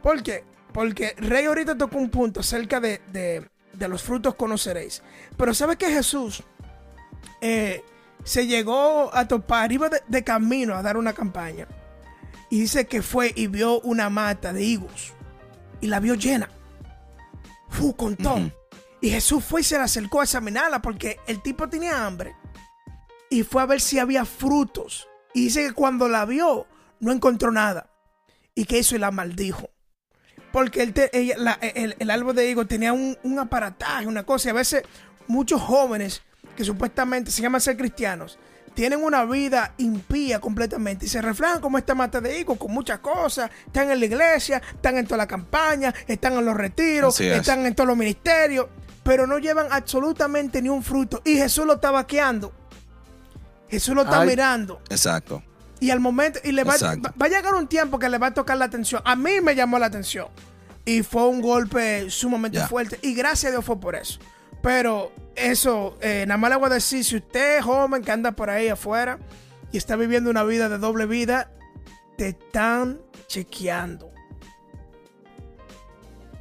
¿Por 0.00 0.22
qué? 0.22 0.44
Porque 0.72 1.14
Rey 1.18 1.44
ahorita 1.44 1.76
tocó 1.76 1.98
un 1.98 2.08
punto 2.08 2.40
acerca 2.40 2.80
de, 2.80 3.00
de- 3.12 3.46
de 3.72 3.88
los 3.88 4.02
frutos 4.02 4.34
conoceréis. 4.36 5.02
Pero 5.36 5.52
¿sabes 5.54 5.76
que 5.76 5.90
Jesús 5.90 6.42
eh, 7.40 7.82
se 8.24 8.46
llegó 8.46 9.14
a 9.14 9.26
topar, 9.28 9.72
iba 9.72 9.88
de, 9.88 10.02
de 10.06 10.24
camino 10.24 10.74
a 10.74 10.82
dar 10.82 10.96
una 10.96 11.12
campaña. 11.12 11.66
Y 12.50 12.60
dice 12.60 12.86
que 12.86 13.02
fue 13.02 13.32
y 13.34 13.46
vio 13.46 13.80
una 13.80 14.10
mata 14.10 14.52
de 14.52 14.62
higos. 14.62 15.12
Y 15.80 15.86
la 15.86 16.00
vio 16.00 16.14
llena. 16.14 16.50
Fu, 17.68 17.96
contó. 17.96 18.34
Ujú. 18.34 18.50
Y 19.00 19.10
Jesús 19.10 19.42
fue 19.44 19.62
y 19.62 19.64
se 19.64 19.76
le 19.78 19.84
acercó 19.84 20.20
a 20.20 20.24
examinarla 20.24 20.80
porque 20.82 21.18
el 21.26 21.42
tipo 21.42 21.68
tenía 21.68 22.06
hambre. 22.06 22.36
Y 23.30 23.42
fue 23.42 23.62
a 23.62 23.66
ver 23.66 23.80
si 23.80 23.98
había 23.98 24.24
frutos. 24.24 25.08
Y 25.34 25.44
dice 25.44 25.66
que 25.66 25.72
cuando 25.72 26.08
la 26.08 26.24
vio, 26.26 26.66
no 27.00 27.10
encontró 27.10 27.50
nada. 27.50 27.90
Y 28.54 28.66
que 28.66 28.78
hizo 28.78 28.94
y 28.94 28.98
la 28.98 29.10
maldijo. 29.10 29.70
Porque 30.52 30.82
el, 30.82 30.92
te- 30.92 31.10
ella- 31.18 31.38
la- 31.38 31.54
el- 31.62 31.96
el 31.98 32.10
árbol 32.10 32.36
de 32.36 32.50
higo 32.50 32.66
tenía 32.66 32.92
un, 32.92 33.16
un 33.22 33.38
aparataje, 33.38 34.06
una 34.06 34.24
cosa. 34.24 34.48
Y 34.48 34.50
a 34.50 34.54
veces 34.54 34.82
muchos 35.26 35.60
jóvenes 35.62 36.22
que 36.56 36.64
supuestamente 36.64 37.30
se 37.30 37.42
llaman 37.42 37.60
ser 37.60 37.76
cristianos 37.76 38.38
tienen 38.74 39.02
una 39.04 39.26
vida 39.26 39.74
impía 39.76 40.40
completamente 40.40 41.04
y 41.04 41.08
se 41.10 41.20
reflejan 41.20 41.60
como 41.60 41.76
esta 41.76 41.94
mata 41.94 42.22
de 42.22 42.38
higo 42.40 42.56
con 42.56 42.72
muchas 42.72 43.00
cosas. 43.00 43.50
Están 43.66 43.90
en 43.90 44.00
la 44.00 44.06
iglesia, 44.06 44.62
están 44.74 44.96
en 44.96 45.04
toda 45.04 45.18
la 45.18 45.26
campaña, 45.26 45.92
están 46.06 46.32
en 46.38 46.44
los 46.46 46.56
retiros, 46.56 47.20
es. 47.20 47.36
están 47.36 47.66
en 47.66 47.74
todos 47.74 47.86
los 47.86 47.98
ministerios, 47.98 48.68
pero 49.02 49.26
no 49.26 49.36
llevan 49.38 49.66
absolutamente 49.70 50.62
ni 50.62 50.70
un 50.70 50.82
fruto. 50.82 51.20
Y 51.26 51.36
Jesús 51.36 51.66
lo 51.66 51.74
está 51.74 51.90
vaqueando. 51.90 52.50
Jesús 53.68 53.94
lo 53.94 54.04
está 54.04 54.22
Ay. 54.22 54.28
mirando. 54.28 54.80
Exacto. 54.88 55.42
Y 55.78 55.90
al 55.90 56.00
momento, 56.00 56.38
y 56.42 56.52
le 56.52 56.64
va, 56.64 56.74
va- 56.78 57.12
va 57.20 57.26
a 57.26 57.28
llegar 57.28 57.52
un 57.54 57.66
tiempo 57.66 57.98
que 57.98 58.08
le 58.08 58.16
va 58.16 58.28
a 58.28 58.34
tocar 58.34 58.56
la 58.56 58.64
atención. 58.64 59.02
A 59.04 59.16
mí 59.16 59.40
me 59.42 59.54
llamó 59.54 59.78
la 59.78 59.86
atención. 59.86 60.28
Y 60.86 61.02
fue 61.02 61.26
un 61.28 61.42
golpe 61.42 62.10
sumamente 62.10 62.58
fuerte. 62.66 62.98
Y 63.02 63.12
gracias 63.14 63.50
a 63.50 63.50
Dios 63.50 63.64
fue 63.66 63.78
por 63.78 63.94
eso. 63.96 64.18
Pero 64.62 65.12
eso, 65.36 65.96
eh, 66.00 66.24
nada 66.26 66.38
más 66.38 66.50
le 66.50 66.56
voy 66.56 66.66
a 66.66 66.74
decir, 66.74 67.04
si 67.04 67.16
usted 67.16 67.58
es 67.58 67.64
joven 67.64 68.02
que 68.02 68.10
anda 68.12 68.32
por 68.32 68.50
ahí 68.50 68.68
afuera 68.68 69.18
y 69.70 69.78
está 69.78 69.96
viviendo 69.96 70.30
una 70.30 70.44
vida 70.44 70.68
de 70.68 70.78
doble 70.78 71.06
vida, 71.06 71.50
te 72.16 72.28
están 72.28 73.00
chequeando. 73.26 74.10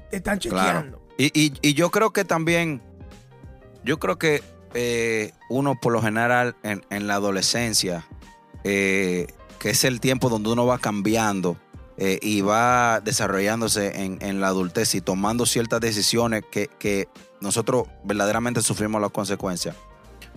Te 0.10 0.18
están 0.18 0.40
chequeando. 0.40 0.98
Claro. 0.98 1.02
Y, 1.18 1.32
y- 1.40 1.54
y 1.62 1.74
yo 1.74 1.90
creo 1.92 2.12
que 2.12 2.26
también, 2.26 2.82
yo 3.84 4.00
creo 4.00 4.18
que 4.18 4.44
eh, 4.74 5.32
uno 5.50 5.76
por 5.80 5.94
lo 5.94 6.02
general 6.02 6.56
en, 6.64 6.84
en 6.90 7.08
la 7.08 7.16
adolescencia, 7.16 8.06
eh, 8.64 9.28
que 9.60 9.70
es 9.72 9.84
el 9.84 10.00
tiempo 10.00 10.30
donde 10.30 10.50
uno 10.50 10.66
va 10.66 10.80
cambiando 10.80 11.58
eh, 11.98 12.20
y 12.22 12.42
va 12.42 13.02
desarrollándose 13.02 14.04
en, 14.04 14.18
en 14.22 14.42
la 14.42 14.48
adultez 14.48 14.96
y 14.96 15.02
tomando 15.02 15.46
ciertas 15.46 15.82
decisiones 15.82 16.44
que, 16.52 16.68
que 16.80 17.08
nosotros 17.42 17.88
verdaderamente 18.04 18.62
sufrimos 18.62 19.02
las 19.02 19.12
consecuencias. 19.12 19.76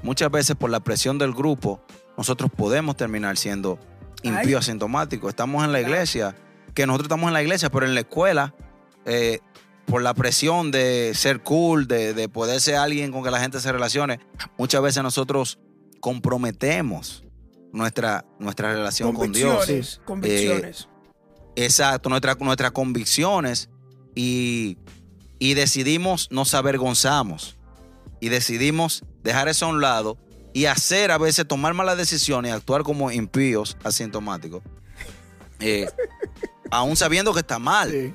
Muchas 0.03 0.31
veces 0.31 0.57
por 0.57 0.71
la 0.71 0.81
presión 0.81 1.19
del 1.19 1.33
grupo, 1.33 1.81
nosotros 2.17 2.51
podemos 2.55 2.97
terminar 2.97 3.37
siendo 3.37 3.79
impíos 4.23 4.61
asintomáticos. 4.61 5.31
Estamos 5.31 5.65
en 5.65 5.73
la 5.73 5.81
iglesia, 5.81 6.37
que 6.75 6.87
nosotros 6.87 7.07
estamos 7.07 7.29
en 7.29 7.35
la 7.35 7.43
iglesia, 7.43 7.71
pero 7.71 7.87
en 7.87 7.95
la 7.95 8.01
escuela, 8.01 8.55
eh, 9.05 9.41
por 9.87 10.03
la 10.03 10.15
presión 10.15 10.71
de 10.71 11.13
ser 11.15 11.43
cool, 11.43 11.87
de, 11.87 12.15
de 12.15 12.29
poder 12.29 12.61
ser 12.61 12.77
alguien 12.77 13.13
con 13.13 13.23
que 13.23 13.31
la 13.31 13.41
gente 13.41 13.61
se 13.61 13.71
relacione, 13.71 14.21
muchas 14.59 14.83
veces 14.83 15.03
nosotros 15.03 15.59
comprometemos 16.01 17.25
nuestra, 17.73 18.25
nuestra 18.39 18.73
relación 18.73 19.15
con 19.15 19.33
Dios. 19.33 19.57
Convicciones. 19.57 20.01
Convicciones. 20.05 20.89
Exacto, 21.57 22.09
nuestra- 22.09 22.35
nuestras 22.35 22.73
convicciones 22.73 23.69
y, 24.15 24.77
y 25.39 25.55
decidimos, 25.55 26.29
nos 26.31 26.55
avergonzamos 26.55 27.57
y 28.21 28.29
decidimos 28.29 29.05
dejar 29.23 29.49
eso 29.49 29.67
a 29.67 29.69
un 29.69 29.81
lado 29.81 30.19
y 30.53 30.67
hacer 30.67 31.11
a 31.11 31.19
veces 31.19 31.47
tomar 31.47 31.75
malas 31.75 31.97
decisiones 31.97 32.51
y 32.51 32.55
actuar 32.55 32.83
como 32.83 33.11
impíos 33.11 33.77
asintomáticos, 33.85 34.63
eh, 35.61 35.89
aún 36.71 36.97
sabiendo 36.97 37.33
que 37.33 37.41
está 37.41 37.59
mal. 37.59 37.91
Sí, 37.91 38.13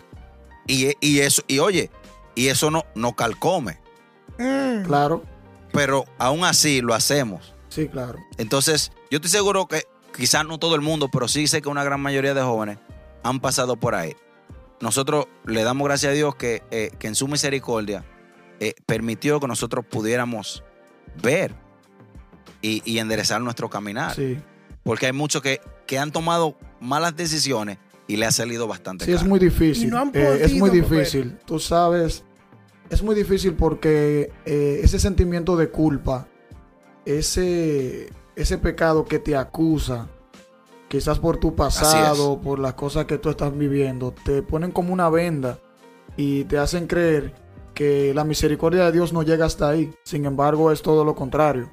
Y, 0.67 0.91
y 1.01 1.19
eso, 1.19 1.41
y 1.47 1.59
oye, 1.59 1.89
y 2.35 2.47
eso 2.47 2.71
no, 2.71 2.85
no 2.95 3.15
calcome, 3.15 3.79
Mm. 4.37 4.83
claro. 4.85 5.25
pero 5.73 6.05
aún 6.17 6.45
así 6.45 6.79
lo 6.81 6.93
hacemos. 6.93 7.53
Sí, 7.67 7.87
claro. 7.89 8.19
Entonces, 8.37 8.91
yo 9.11 9.17
estoy 9.17 9.29
seguro 9.31 9.67
que 9.67 9.83
quizás 10.15 10.45
no 10.45 10.57
todo 10.59 10.75
el 10.75 10.81
mundo, 10.81 11.09
pero 11.11 11.27
sí 11.27 11.45
sé 11.47 11.61
que 11.61 11.67
una 11.69 11.83
gran 11.83 11.99
mayoría 11.99 12.33
de 12.33 12.41
jóvenes 12.41 12.77
han 13.23 13.39
pasado 13.39 13.77
por 13.77 13.95
ahí. 13.95 14.15
Nosotros 14.81 15.27
le 15.45 15.63
damos 15.63 15.85
gracias 15.87 16.11
a 16.11 16.15
Dios 16.15 16.35
que, 16.35 16.63
eh, 16.71 16.91
que 16.99 17.07
en 17.07 17.15
su 17.15 17.27
misericordia 17.27 18.05
eh, 18.59 18.73
permitió 18.85 19.39
que 19.39 19.47
nosotros 19.47 19.85
pudiéramos 19.85 20.63
ver 21.21 21.53
y, 22.61 22.81
y 22.85 22.99
enderezar 22.99 23.41
nuestro 23.41 23.69
caminar. 23.69 24.15
Sí. 24.15 24.37
Porque 24.83 25.07
hay 25.07 25.13
muchos 25.13 25.41
que, 25.41 25.61
que 25.85 25.99
han 25.99 26.11
tomado 26.11 26.57
malas 26.79 27.15
decisiones 27.15 27.77
y 28.07 28.17
le 28.17 28.25
ha 28.25 28.31
salido 28.31 28.67
bastante 28.67 29.05
Sí, 29.05 29.11
es 29.11 29.23
muy 29.23 29.39
difícil. 29.39 29.87
Y 29.87 29.91
no 29.91 29.99
han 29.99 30.11
Eh, 30.13 30.39
es 30.41 30.53
muy 30.55 30.69
difícil. 30.71 31.37
Tú 31.45 31.59
sabes, 31.59 32.23
es 32.89 33.03
muy 33.03 33.15
difícil 33.15 33.53
porque 33.53 34.31
eh, 34.45 34.79
ese 34.83 34.99
sentimiento 34.99 35.55
de 35.55 35.69
culpa, 35.69 36.27
ese, 37.05 38.09
ese 38.35 38.57
pecado 38.57 39.05
que 39.05 39.19
te 39.19 39.35
acusa, 39.35 40.09
quizás 40.89 41.19
por 41.19 41.37
tu 41.37 41.55
pasado, 41.55 42.41
por 42.41 42.59
las 42.59 42.73
cosas 42.73 43.05
que 43.05 43.17
tú 43.17 43.29
estás 43.29 43.57
viviendo, 43.57 44.11
te 44.11 44.41
ponen 44.41 44.71
como 44.71 44.91
una 44.91 45.09
venda 45.09 45.59
y 46.17 46.43
te 46.45 46.57
hacen 46.57 46.87
creer 46.87 47.33
que 47.73 48.13
la 48.13 48.25
misericordia 48.25 48.85
de 48.85 48.91
Dios 48.91 49.13
no 49.13 49.23
llega 49.23 49.45
hasta 49.45 49.69
ahí. 49.69 49.93
Sin 50.03 50.25
embargo, 50.25 50.71
es 50.71 50.81
todo 50.81 51.05
lo 51.05 51.15
contrario. 51.15 51.69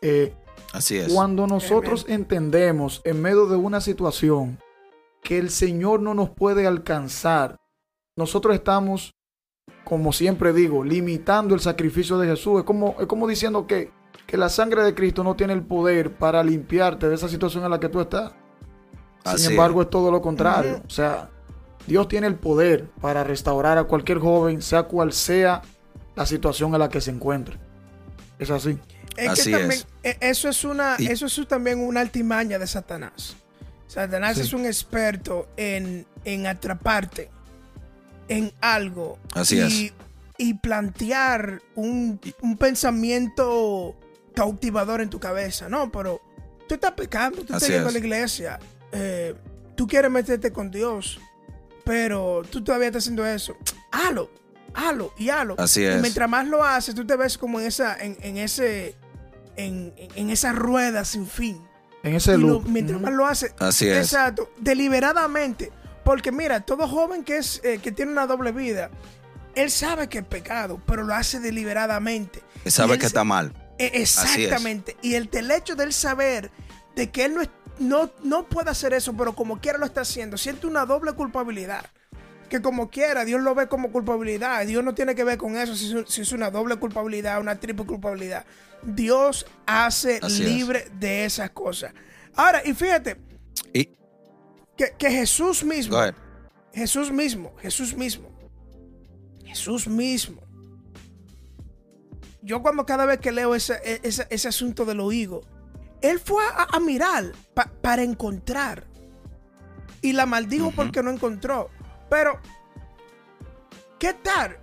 Eh, 0.00 0.32
Así 0.72 0.98
es. 0.98 1.12
cuando 1.12 1.46
nosotros 1.46 2.04
entendemos 2.08 3.00
en 3.04 3.20
medio 3.22 3.46
de 3.46 3.56
una 3.56 3.80
situación 3.80 4.60
que 5.22 5.38
el 5.38 5.50
Señor 5.50 6.00
no 6.00 6.14
nos 6.14 6.30
puede 6.30 6.66
alcanzar, 6.66 7.56
nosotros 8.16 8.54
estamos, 8.54 9.14
como 9.84 10.12
siempre 10.12 10.52
digo, 10.52 10.84
limitando 10.84 11.54
el 11.54 11.60
sacrificio 11.60 12.18
de 12.18 12.28
Jesús. 12.28 12.60
Es 12.60 12.64
como, 12.64 12.94
es 13.00 13.06
como 13.06 13.26
diciendo 13.26 13.66
que, 13.66 13.90
que 14.26 14.36
la 14.36 14.48
sangre 14.48 14.82
de 14.82 14.94
Cristo 14.94 15.22
no 15.24 15.36
tiene 15.36 15.52
el 15.52 15.62
poder 15.62 16.12
para 16.14 16.42
limpiarte 16.42 17.08
de 17.08 17.14
esa 17.14 17.28
situación 17.28 17.64
en 17.64 17.70
la 17.70 17.78
que 17.80 17.88
tú 17.88 18.00
estás. 18.00 18.32
Así 19.24 19.44
Sin 19.44 19.50
embargo, 19.52 19.82
es 19.82 19.90
todo 19.90 20.10
lo 20.10 20.20
contrario. 20.22 20.82
O 20.86 20.90
sea, 20.90 21.30
Dios 21.86 22.08
tiene 22.08 22.26
el 22.26 22.34
poder 22.36 22.88
para 23.00 23.24
restaurar 23.24 23.78
a 23.78 23.84
cualquier 23.84 24.18
joven, 24.18 24.62
sea 24.62 24.84
cual 24.84 25.12
sea 25.12 25.62
la 26.16 26.26
situación 26.26 26.72
en 26.74 26.80
la 26.80 26.88
que 26.88 27.00
se 27.00 27.10
encuentre. 27.10 27.56
Es 28.38 28.50
así. 28.50 28.78
Es 29.16 29.28
Así 29.30 29.44
que 29.50 29.58
también, 29.58 29.70
es. 29.72 29.86
eh, 30.02 30.16
eso 30.20 30.48
es 30.48 30.64
una, 30.64 30.96
Y- 30.98 31.06
eso 31.06 31.26
es 31.26 31.48
también 31.48 31.78
una 31.80 32.00
altimaña 32.00 32.58
de 32.58 32.66
Satanás. 32.66 33.36
Satanás 33.86 34.34
Sí. 34.36 34.42
es 34.42 34.52
un 34.52 34.66
experto 34.66 35.46
en, 35.56 36.06
en 36.24 36.46
atraparte 36.46 37.30
en 38.28 38.52
algo 38.60 39.18
Así 39.34 39.92
y, 40.38 40.46
y 40.50 40.54
plantear 40.54 41.62
un, 41.76 42.20
un 42.42 42.56
pensamiento 42.56 43.94
cautivador 44.36 45.00
en 45.00 45.10
tu 45.10 45.18
cabeza. 45.18 45.68
No, 45.68 45.90
pero 45.90 46.20
tú 46.68 46.74
estás 46.76 46.92
pecando, 46.92 47.38
tú 47.38 47.54
estás 47.54 47.68
yendo 47.68 47.88
a 47.88 47.92
la 47.92 47.98
iglesia, 47.98 48.60
eh, 48.92 49.34
tú 49.74 49.88
quieres 49.88 50.10
meterte 50.10 50.52
con 50.52 50.70
Dios, 50.70 51.18
pero 51.84 52.42
tú 52.50 52.62
todavía 52.62 52.88
estás 52.88 53.04
haciendo 53.04 53.26
eso. 53.26 53.56
Halo, 53.90 54.30
halo 54.74 55.12
y 55.18 55.30
halo. 55.30 55.54
Así 55.58 55.80
Y 55.80 55.84
es. 55.86 56.00
mientras 56.00 56.28
más 56.28 56.46
lo 56.46 56.62
haces, 56.62 56.94
tú 56.94 57.06
te 57.06 57.16
ves 57.16 57.38
como 57.38 57.58
en 57.60 57.66
esa, 57.66 57.96
en, 57.98 58.16
en 58.20 58.36
ese, 58.36 58.94
en, 59.56 59.92
en- 59.96 60.30
esa 60.30 60.52
rueda 60.52 61.04
sin 61.04 61.26
fin. 61.26 61.66
En 62.02 62.14
ese 62.14 62.34
Y 62.34 62.38
lo- 62.38 62.48
loop. 62.48 62.68
mientras 62.68 63.00
más 63.00 63.12
lo 63.12 63.26
haces, 63.26 63.54
Así 63.58 63.88
es. 63.88 63.96
exacto, 64.12 64.50
deliberadamente. 64.58 65.72
Porque 66.04 66.30
mira, 66.30 66.60
todo 66.60 66.86
joven 66.86 67.24
que 67.24 67.38
es, 67.38 67.60
eh, 67.64 67.78
que 67.82 67.90
tiene 67.90 68.12
una 68.12 68.26
doble 68.28 68.52
vida, 68.52 68.90
él 69.56 69.70
sabe 69.70 70.08
que 70.08 70.18
es 70.18 70.24
pecado, 70.24 70.80
pero 70.86 71.02
lo 71.02 71.14
hace 71.14 71.40
deliberadamente. 71.40 72.42
Que 72.62 72.70
sabe 72.70 72.90
Y 72.90 72.92
él 72.92 72.98
que 72.98 73.02
se- 73.04 73.08
está 73.08 73.24
mal. 73.24 73.52
Eh, 73.78 73.90
Exactamente. 73.94 74.96
Y 75.02 75.14
el, 75.14 75.28
el 75.32 75.50
hecho 75.50 75.74
de 75.74 75.84
él 75.84 75.92
saber 75.92 76.50
de 76.94 77.10
que 77.10 77.24
él 77.26 77.34
no, 77.34 77.42
no, 77.78 78.10
no 78.22 78.48
puede 78.48 78.70
hacer 78.70 78.92
eso, 78.94 79.14
pero 79.16 79.34
como 79.34 79.60
quiera 79.60 79.78
lo 79.78 79.86
está 79.86 80.00
haciendo, 80.02 80.36
siente 80.38 80.66
una 80.66 80.86
doble 80.86 81.12
culpabilidad. 81.12 81.84
Que 82.48 82.62
como 82.62 82.90
quiera, 82.90 83.24
Dios 83.24 83.42
lo 83.42 83.54
ve 83.56 83.66
como 83.66 83.90
culpabilidad. 83.90 84.64
Dios 84.66 84.84
no 84.84 84.94
tiene 84.94 85.14
que 85.16 85.24
ver 85.24 85.36
con 85.36 85.56
eso, 85.56 85.74
si 85.74 85.96
es, 85.96 86.04
si 86.08 86.20
es 86.22 86.32
una 86.32 86.50
doble 86.50 86.76
culpabilidad, 86.76 87.40
una 87.40 87.58
triple 87.58 87.84
culpabilidad. 87.84 88.46
Dios 88.82 89.46
hace 89.66 90.20
Así 90.22 90.44
es. 90.44 90.48
libre 90.48 90.88
de 90.98 91.24
esas 91.24 91.50
cosas. 91.50 91.92
Ahora, 92.36 92.62
y 92.64 92.72
fíjate, 92.72 93.16
Y, 93.72 93.90
que, 94.76 94.94
que 94.96 95.10
Jesús 95.10 95.64
mismo. 95.64 95.98
Jesús 96.72 97.10
mismo, 97.10 97.54
Jesús 97.56 97.94
mismo, 97.96 98.28
Jesús 99.44 99.88
mismo. 99.88 100.45
Yo 102.46 102.62
cuando 102.62 102.86
cada 102.86 103.06
vez 103.06 103.18
que 103.18 103.32
leo 103.32 103.56
ese, 103.56 103.74
e- 103.84 104.00
ese, 104.04 104.26
ese 104.30 104.46
asunto 104.48 104.84
de 104.84 104.94
los 104.94 105.12
higos, 105.12 105.44
él 106.00 106.20
fue 106.20 106.44
a, 106.46 106.76
a 106.76 106.78
mirar 106.80 107.32
pa- 107.54 107.72
para 107.82 108.02
encontrar. 108.04 108.84
Y 110.00 110.12
la 110.12 110.26
maldijo 110.26 110.70
porque 110.70 111.02
no 111.02 111.10
encontró. 111.10 111.68
Pero, 112.08 112.38
¿qué 113.98 114.14
tal 114.14 114.56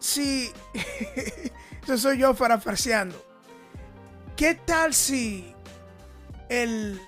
si... 0.00 0.50
Eso 1.84 1.96
soy 1.98 2.18
yo 2.18 2.34
parafraseando. 2.34 3.24
¿Qué 4.36 4.56
tal 4.56 4.94
si 4.94 5.54
el, 6.48 7.00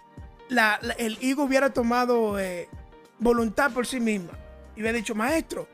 la- 0.48 0.78
la- 0.80 0.94
el 0.94 1.18
higo 1.20 1.42
hubiera 1.42 1.70
tomado 1.72 2.38
eh, 2.38 2.68
voluntad 3.18 3.72
por 3.72 3.84
sí 3.84 3.98
misma 3.98 4.32
y 4.76 4.80
hubiera 4.82 4.96
dicho, 4.96 5.14
maestro, 5.16 5.66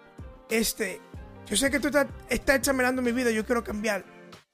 este, 0.48 0.98
yo 1.46 1.56
sé 1.56 1.70
que 1.70 1.80
tú 1.80 1.88
estás, 1.88 2.06
estás 2.28 2.56
examinando 2.56 3.02
mi 3.02 3.12
vida, 3.12 3.30
yo 3.30 3.44
quiero 3.44 3.62
cambiar. 3.62 4.04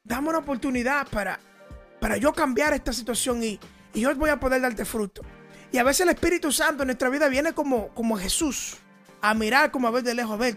Dame 0.05 0.29
una 0.31 0.38
oportunidad 0.38 1.07
para, 1.09 1.38
para 2.01 2.16
yo 2.16 2.33
cambiar 2.33 2.72
esta 2.72 2.92
situación 2.92 3.42
y, 3.42 3.61
y 3.94 4.01
yo 4.01 4.14
voy 4.16 4.31
a 4.31 4.40
poder 4.40 4.61
darte 4.61 4.85
fruto. 4.85 5.22
Y 5.70 5.79
a 5.79 5.83
veces 5.85 6.01
el 6.03 6.09
Espíritu 6.11 6.51
Santo 6.51 6.83
en 6.83 6.88
nuestra 6.88 7.09
vida 7.11 7.29
viene 7.29 7.53
como, 7.53 7.88
como 7.88 8.16
Jesús, 8.16 8.77
a 9.20 9.35
mirar 9.35 9.70
como 9.70 9.88
a 9.88 9.90
ver 9.90 10.03
de 10.03 10.14
lejos, 10.14 10.33
a 10.33 10.37
ver, 10.37 10.57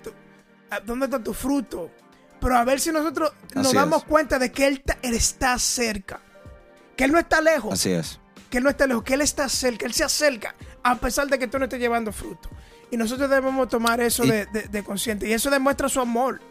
¿dónde 0.85 1.05
está 1.05 1.21
tu 1.21 1.33
fruto? 1.33 1.91
Pero 2.39 2.57
a 2.57 2.63
ver 2.63 2.79
si 2.79 2.91
nosotros 2.91 3.33
nos 3.53 3.73
damos 3.73 3.99
es. 3.99 4.07
cuenta 4.07 4.39
de 4.39 4.51
que 4.51 4.67
él, 4.67 4.83
él 5.01 5.13
está 5.13 5.59
cerca, 5.59 6.21
que 6.95 7.03
Él 7.03 7.11
no 7.11 7.19
está 7.19 7.41
lejos 7.41 7.73
Así 7.73 7.91
es. 7.91 8.19
que 8.49 8.57
Él 8.57 8.63
no 8.63 8.69
está 8.69 8.87
lejos, 8.87 9.03
que 9.03 9.13
Él 9.13 9.21
está 9.21 9.47
cerca, 9.49 9.85
Él 9.85 9.93
se 9.93 10.03
acerca, 10.03 10.55
a 10.81 10.95
pesar 10.95 11.27
de 11.27 11.37
que 11.37 11.47
tú 11.47 11.59
no 11.59 11.65
estés 11.65 11.79
llevando 11.79 12.11
fruto. 12.11 12.49
Y 12.91 12.97
nosotros 12.97 13.29
debemos 13.29 13.67
tomar 13.69 14.01
eso 14.01 14.23
Y- 14.25 14.29
de, 14.31 14.45
de- 14.47 14.67
de 14.67 14.83
consciente. 14.83 15.27
Y 15.27 15.33
eso 15.33 15.49
demuestra 15.49 15.87
su 15.89 15.99
amor 16.01 16.41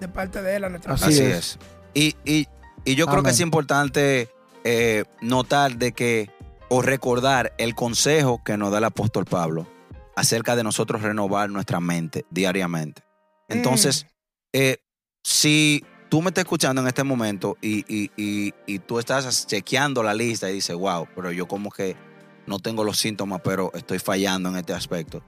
de 0.00 0.08
parte 0.08 0.42
de 0.42 0.56
Él 0.56 0.64
a 0.64 0.68
nuestra 0.68 0.94
Así 0.94 1.10
vida. 1.10 1.36
Es. 1.38 1.58
Y, 1.94 2.16
y- 2.24 2.46
y 2.84 2.94
yo 2.96 3.06
creo 3.06 3.22
que 3.22 3.30
es 3.30 3.40
importante 3.40 4.28
eh, 4.64 5.04
notar 5.20 5.76
de 5.76 5.92
que, 5.92 6.30
o 6.68 6.82
recordar 6.82 7.52
el 7.58 7.74
consejo 7.74 8.42
que 8.44 8.56
nos 8.56 8.72
da 8.72 8.78
el 8.78 8.84
apóstol 8.84 9.24
Pablo 9.24 9.66
acerca 10.16 10.56
de 10.56 10.64
nosotros 10.64 11.02
renovar 11.02 11.48
nuestra 11.50 11.80
mente 11.80 12.24
diariamente. 12.30 13.02
Entonces, 13.48 14.06
eh, 14.52 14.78
si 15.22 15.84
tú 16.08 16.22
me 16.22 16.28
estás 16.30 16.44
escuchando 16.44 16.80
en 16.82 16.88
este 16.88 17.04
momento 17.04 17.56
y, 17.60 17.84
y- 17.92 18.10
y- 18.16 18.54
y 18.66 18.78
tú 18.80 18.98
estás 18.98 19.46
chequeando 19.46 20.02
la 20.02 20.14
lista 20.14 20.50
y 20.50 20.54
dices, 20.54 20.74
wow, 20.76 21.06
pero 21.14 21.30
yo 21.32 21.46
como 21.46 21.70
que 21.70 21.96
no 22.46 22.58
tengo 22.58 22.84
los 22.84 22.98
síntomas, 22.98 23.40
pero 23.44 23.70
estoy 23.74 23.98
fallando 23.98 24.48
en 24.50 24.56
este 24.56 24.72
aspecto. 24.72 25.22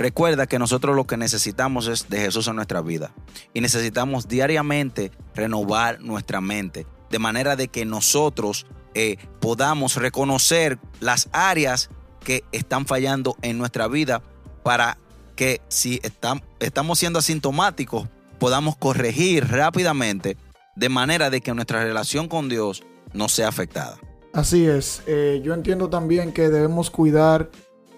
Recuerda 0.00 0.46
que 0.46 0.58
nosotros 0.58 0.96
lo 0.96 1.06
que 1.06 1.18
necesitamos 1.18 1.86
es 1.86 2.08
de 2.08 2.20
Jesús 2.20 2.48
en 2.48 2.56
nuestra 2.56 2.80
vida 2.80 3.12
y 3.52 3.60
necesitamos 3.60 4.28
diariamente 4.28 5.12
renovar 5.34 6.00
nuestra 6.00 6.40
mente 6.40 6.86
de 7.10 7.18
manera 7.18 7.54
de 7.54 7.68
que 7.68 7.84
nosotros 7.84 8.64
eh, 8.94 9.18
podamos 9.40 9.96
reconocer 9.96 10.78
las 11.00 11.28
áreas 11.32 11.90
que 12.24 12.44
están 12.50 12.86
fallando 12.86 13.36
en 13.42 13.58
nuestra 13.58 13.88
vida 13.88 14.22
para 14.62 14.96
que 15.36 15.60
si 15.68 15.98
estam- 16.00 16.42
estamos 16.60 16.98
siendo 16.98 17.18
asintomáticos 17.18 18.08
podamos 18.38 18.76
corregir 18.78 19.48
rápidamente 19.48 20.38
de 20.76 20.88
manera 20.88 21.28
de 21.28 21.42
que 21.42 21.52
nuestra 21.52 21.84
relación 21.84 22.26
con 22.26 22.48
Dios 22.48 22.82
no 23.12 23.28
sea 23.28 23.48
afectada. 23.48 23.98
Así 24.32 24.64
es. 24.64 25.02
Eh, 25.06 25.42
yo 25.44 25.52
entiendo 25.52 25.90
también 25.90 26.32
que 26.32 26.48
debemos 26.48 26.88
cuidar 26.90 27.50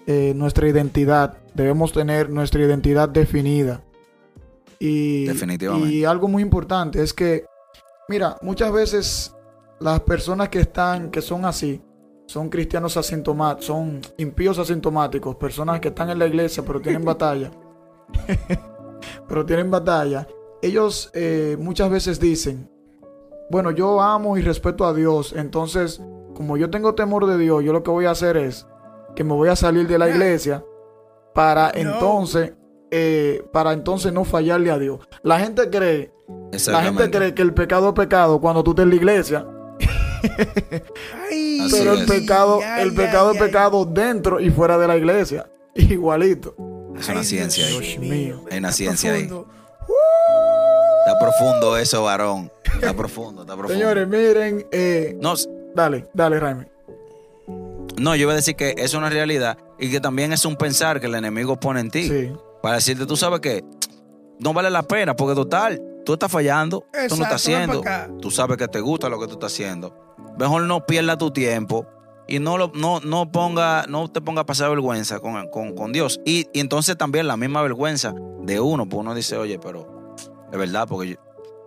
eh, 0.05 0.33
nuestra 0.35 0.67
identidad. 0.67 1.37
Debemos 1.53 1.91
tener 1.93 2.29
nuestra 2.29 2.61
identidad 2.61 3.09
definida. 3.09 3.83
Y, 4.79 5.25
Definitivamente. 5.25 5.93
y 5.93 6.03
algo 6.03 6.27
muy 6.27 6.41
importante 6.41 7.01
es 7.01 7.13
que, 7.13 7.45
mira, 8.09 8.37
muchas 8.41 8.71
veces 8.71 9.35
las 9.79 9.99
personas 10.01 10.49
que 10.49 10.59
están, 10.59 11.09
que 11.09 11.21
son 11.21 11.45
así, 11.45 11.81
son 12.25 12.49
cristianos 12.49 12.97
asintomáticos, 12.97 13.65
son 13.65 14.01
impíos 14.17 14.57
asintomáticos, 14.57 15.35
personas 15.35 15.79
que 15.79 15.89
están 15.89 16.09
en 16.09 16.19
la 16.19 16.25
iglesia 16.25 16.63
pero 16.65 16.81
tienen 16.81 17.05
batalla. 17.05 17.51
pero 19.27 19.45
tienen 19.45 19.69
batalla. 19.69 20.27
Ellos 20.61 21.11
eh, 21.13 21.57
muchas 21.59 21.89
veces 21.89 22.19
dicen, 22.19 22.69
bueno, 23.49 23.71
yo 23.71 24.01
amo 24.01 24.37
y 24.37 24.41
respeto 24.41 24.85
a 24.85 24.93
Dios, 24.93 25.33
entonces, 25.35 26.01
como 26.33 26.57
yo 26.57 26.69
tengo 26.69 26.95
temor 26.95 27.25
de 27.27 27.37
Dios, 27.37 27.63
yo 27.63 27.73
lo 27.73 27.83
que 27.83 27.91
voy 27.91 28.05
a 28.05 28.11
hacer 28.11 28.37
es 28.37 28.65
que 29.15 29.23
me 29.23 29.33
voy 29.33 29.49
a 29.49 29.55
salir 29.55 29.87
de 29.87 29.97
la 29.97 30.09
iglesia 30.13 30.63
para 31.33 31.71
No. 31.71 31.79
entonces, 31.93 32.53
eh, 32.91 33.43
para 33.51 33.73
entonces 33.73 34.13
no 34.13 34.23
fallarle 34.23 34.71
a 34.71 34.77
Dios. 34.77 34.99
La 35.23 35.39
gente 35.39 35.69
cree, 35.69 36.11
la 36.67 36.83
gente 36.83 37.09
cree 37.09 37.33
que 37.33 37.41
el 37.41 37.53
pecado 37.53 37.89
es 37.89 37.93
pecado 37.95 38.39
cuando 38.39 38.63
tú 38.63 38.71
estás 38.71 38.83
en 38.83 38.89
la 38.91 38.95
iglesia, 38.95 39.45
Ay, 41.29 41.67
pero 41.71 41.93
el 41.93 42.01
es. 42.01 42.09
pecado, 42.09 42.59
ay, 42.63 42.83
el 42.83 42.89
ay, 42.91 42.95
pecado 42.95 43.29
ay, 43.31 43.35
es 43.37 43.41
pecado 43.43 43.85
dentro 43.85 44.39
y 44.39 44.49
fuera 44.51 44.77
de 44.77 44.87
la 44.87 44.97
iglesia, 44.97 45.49
igualito. 45.75 46.55
Es 46.97 47.07
una 47.09 47.19
ay, 47.21 47.25
ciencia 47.25 47.65
Dios 47.67 47.81
ahí. 47.81 47.99
mío. 47.99 48.41
Hay 48.51 48.59
una 48.59 48.69
está 48.69 48.77
ciencia 48.77 49.13
ahí. 49.13 49.27
profundo. 49.27 49.51
Está 51.05 51.19
profundo 51.19 51.77
eso, 51.77 52.03
varón. 52.03 52.51
Está 52.63 52.93
profundo, 52.93 53.41
está 53.41 53.55
profundo. 53.57 53.73
Señores, 53.81 54.07
miren, 54.07 54.65
eh, 54.71 55.17
No, 55.19 55.33
dale, 55.75 56.07
dale, 56.13 56.39
Raimi. 56.39 56.65
no, 57.97 58.15
yo 58.15 58.25
voy 58.27 58.33
a 58.33 58.35
decir 58.37 58.55
que 58.55 58.73
es 58.77 58.93
una 58.93 59.09
realidad 59.09 59.57
y 59.85 59.91
que 59.91 59.99
también 59.99 60.31
es 60.33 60.45
un 60.45 60.55
pensar 60.55 60.99
que 60.99 61.07
el 61.07 61.15
enemigo 61.15 61.59
pone 61.59 61.79
en 61.81 61.91
ti. 61.91 62.07
Sí. 62.07 62.31
Para 62.61 62.75
decirte, 62.75 63.05
tú 63.05 63.15
sabes 63.17 63.39
que 63.41 63.63
no 64.39 64.53
vale 64.53 64.69
la 64.69 64.83
pena, 64.83 65.15
porque 65.15 65.35
total, 65.35 65.81
tú 66.05 66.13
estás 66.13 66.31
fallando, 66.31 66.79
tú 66.79 66.85
no 66.93 66.99
Exacto, 67.03 67.23
estás 67.23 67.41
haciendo, 67.41 67.83
tú 68.21 68.31
sabes 68.31 68.57
que 68.57 68.67
te 68.67 68.79
gusta 68.79 69.09
lo 69.09 69.19
que 69.19 69.27
tú 69.27 69.33
estás 69.33 69.51
haciendo. 69.53 69.93
Mejor 70.39 70.63
no 70.63 70.85
pierdas 70.85 71.17
tu 71.17 71.31
tiempo 71.31 71.85
y 72.27 72.39
no, 72.39 72.57
lo, 72.57 72.71
no, 72.73 72.99
no, 73.01 73.31
ponga, 73.31 73.85
no 73.87 74.09
te 74.09 74.21
ponga 74.21 74.41
a 74.41 74.45
pasar 74.45 74.69
vergüenza 74.69 75.19
con, 75.19 75.47
con- 75.49 75.75
con 75.75 75.91
Dios. 75.91 76.19
Y, 76.25 76.47
y 76.53 76.59
entonces 76.61 76.97
también 76.97 77.27
la 77.27 77.35
misma 77.37 77.61
vergüenza 77.61 78.13
de 78.41 78.59
uno, 78.59 78.87
pues 78.87 78.99
uno 79.01 79.13
dice, 79.13 79.37
oye, 79.37 79.59
pero 79.59 80.15
Es 80.51 80.57
verdad, 80.57 80.87
porque 80.87 81.09
yo, 81.11 81.15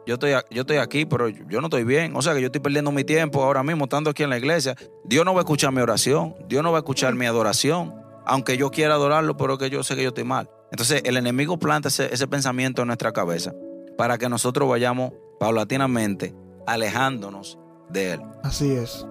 yo 0.07 0.14
estoy, 0.14 0.31
yo 0.50 0.61
estoy 0.62 0.76
aquí, 0.79 1.05
pero 1.05 1.29
yo 1.29 1.61
no 1.61 1.66
estoy 1.66 1.85
bien. 1.85 2.16
O 2.16 2.22
sea 2.22 2.33
que 2.35 2.40
yo 2.40 2.46
estoy 2.46 2.61
perdiendo 2.61 2.90
mi 2.92 3.05
tiempo 3.05 3.42
ahora 3.42 3.62
mismo 3.62 3.85
estando 3.85 4.09
aquí 4.11 4.22
en 4.22 4.31
la 4.31 4.38
iglesia. 4.38 4.74
Dios 5.05 5.24
no 5.24 5.35
va 5.35 5.40
a 5.40 5.42
escuchar 5.42 5.72
mi 5.72 5.81
oración. 5.83 6.35
Dios 6.48 6.62
no 6.62 6.70
va 6.72 6.79
a 6.79 6.81
escuchar 6.81 7.14
mi 7.14 7.26
adoración. 7.26 7.94
Aunque 8.26 8.56
yo 8.56 8.70
quiera 8.70 8.94
adorarlo, 8.94 9.36
pero 9.36 9.56
que 9.58 9.70
yo 9.70 9.82
sé 9.82 9.94
que 9.96 10.02
yo 10.02 10.08
estoy 10.08 10.24
mal. 10.24 10.50
Entonces 10.72 11.02
el 11.04 11.16
enemigo 11.16 11.58
planta 11.58 11.88
ese, 11.88 12.12
ese 12.12 12.26
pensamiento 12.26 12.82
en 12.82 12.88
nuestra 12.88 13.12
cabeza 13.12 13.52
para 13.96 14.18
que 14.18 14.28
nosotros 14.28 14.68
vayamos 14.68 15.12
paulatinamente 15.38 16.34
alejándonos 16.66 17.58
de 17.88 18.12
él. 18.14 18.20
Así 18.42 18.72
es. 18.72 19.06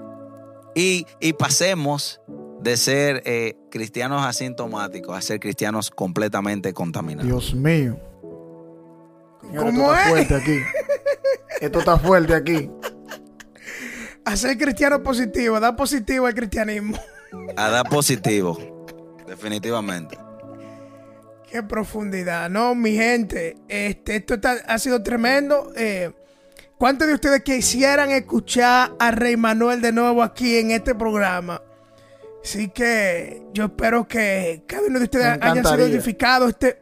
Y, 0.75 1.05
y 1.21 1.33
pasemos 1.33 2.19
de 2.61 2.75
ser 2.77 3.21
eh, 3.25 3.55
cristianos 3.71 4.25
asintomáticos 4.25 5.15
a 5.17 5.21
ser 5.21 5.39
cristianos 5.39 5.89
completamente 5.89 6.73
contaminados. 6.73 7.27
Dios 7.27 7.55
mío. 7.55 7.97
Señores, 9.41 9.73
¿Cómo 9.73 9.93
esto 9.93 9.93
está 9.93 10.01
es? 10.03 10.09
fuerte 10.09 10.35
aquí. 10.35 10.59
Esto 11.61 11.79
está 11.79 11.99
fuerte 11.99 12.33
aquí. 12.33 12.69
Hacer 14.25 14.57
cristiano 14.57 15.01
positivo, 15.03 15.59
dar 15.59 15.75
positivo 15.75 16.25
al 16.25 16.33
cristianismo. 16.33 16.97
A 17.55 17.69
dar 17.69 17.87
positivo, 17.87 18.57
definitivamente. 19.35 20.17
Qué 21.49 21.63
profundidad. 21.63 22.49
No, 22.49 22.75
mi 22.75 22.95
gente, 22.95 23.55
este, 23.67 24.17
esto 24.17 24.35
está- 24.35 24.57
ha 24.67 24.77
sido 24.79 25.01
tremendo. 25.03 25.71
Eh, 25.75 26.11
¿Cuántos 26.77 27.07
de 27.07 27.13
ustedes 27.13 27.41
quisieran 27.43 28.11
escuchar 28.11 28.91
a 28.99 29.11
Rey 29.11 29.37
Manuel 29.37 29.79
de 29.81 29.91
nuevo 29.93 30.21
aquí 30.21 30.57
en 30.57 30.71
este 30.71 30.93
programa? 30.95 31.61
Así 32.43 32.67
que 32.69 33.41
yo 33.53 33.65
espero 33.65 34.07
que 34.07 34.63
cada 34.67 34.87
uno 34.87 34.99
de 34.99 35.05
ustedes 35.05 35.25
haya 35.41 35.63
sido 35.63 35.85
edificado. 35.85 36.49
Este, 36.49 36.79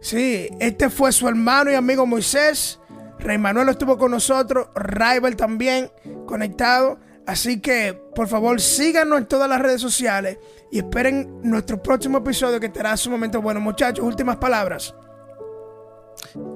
sí, 0.00 0.48
este 0.60 0.90
fue 0.90 1.10
su 1.12 1.26
hermano 1.28 1.70
y 1.70 1.74
amigo 1.74 2.04
Moisés. 2.06 2.78
Rey 3.18 3.38
Manuel 3.38 3.68
estuvo 3.70 3.96
con 3.96 4.10
nosotros, 4.10 4.68
Rival 4.74 5.36
también 5.36 5.90
conectado. 6.26 6.98
Así 7.26 7.60
que 7.60 7.94
por 8.14 8.28
favor 8.28 8.60
síganos 8.60 9.18
en 9.18 9.26
todas 9.26 9.48
las 9.48 9.60
redes 9.60 9.80
sociales 9.80 10.38
y 10.70 10.78
esperen 10.78 11.40
nuestro 11.42 11.82
próximo 11.82 12.18
episodio 12.18 12.58
que 12.58 12.66
estará 12.66 12.96
sumamente 12.96 13.38
bueno. 13.38 13.60
Muchachos, 13.60 14.04
últimas 14.04 14.36
palabras. 14.36 14.94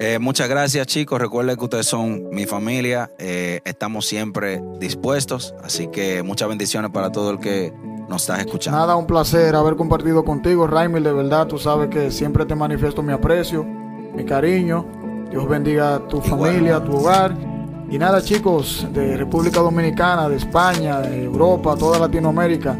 Eh, 0.00 0.18
muchas 0.18 0.48
gracias 0.48 0.86
chicos, 0.86 1.20
recuerden 1.20 1.56
que 1.56 1.64
ustedes 1.64 1.86
son 1.86 2.28
mi 2.30 2.46
familia, 2.46 3.10
eh, 3.18 3.60
estamos 3.64 4.06
siempre 4.06 4.62
dispuestos, 4.78 5.54
así 5.62 5.88
que 5.88 6.22
muchas 6.22 6.48
bendiciones 6.48 6.90
para 6.90 7.10
todo 7.10 7.30
el 7.30 7.40
que 7.40 7.72
nos 8.08 8.22
está 8.22 8.40
escuchando. 8.40 8.78
Nada, 8.78 8.96
un 8.96 9.06
placer 9.06 9.54
haber 9.54 9.76
compartido 9.76 10.24
contigo, 10.24 10.66
Raimel. 10.66 11.02
De 11.02 11.12
verdad, 11.12 11.46
tú 11.46 11.58
sabes 11.58 11.88
que 11.88 12.10
siempre 12.10 12.46
te 12.46 12.54
manifiesto 12.54 13.02
mi 13.02 13.12
aprecio, 13.12 13.64
mi 13.64 14.24
cariño. 14.24 14.86
Dios 15.30 15.48
bendiga 15.48 15.96
a 15.96 16.08
tu 16.08 16.20
familia, 16.20 16.76
a 16.76 16.84
tu 16.84 16.96
hogar. 16.96 17.55
Y 17.88 17.98
nada 17.98 18.20
chicos 18.20 18.86
de 18.92 19.16
República 19.16 19.60
Dominicana, 19.60 20.28
de 20.28 20.36
España, 20.36 21.00
de 21.00 21.24
Europa, 21.24 21.76
toda 21.76 21.98
Latinoamérica, 21.98 22.76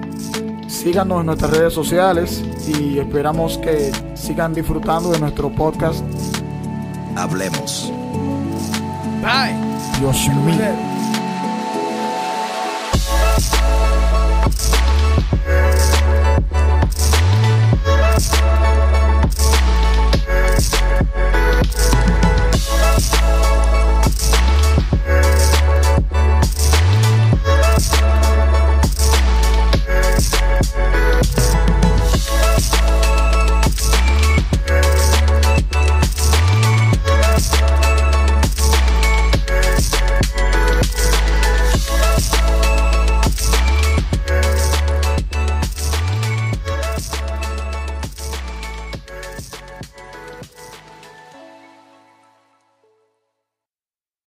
síganos 0.67 1.21
en 1.21 1.27
nuestras 1.27 1.51
redes 1.53 1.73
sociales 1.73 2.45
y 2.67 2.99
esperamos 2.99 3.57
que 3.59 3.93
sigan 4.15 4.53
disfrutando 4.53 5.11
de 5.11 5.21
nuestro 5.21 5.49
podcast. 5.51 6.05
Hablemos. 7.15 7.93
Bye. 9.23 9.57
Dios 10.01 10.29
mío. 10.45 10.97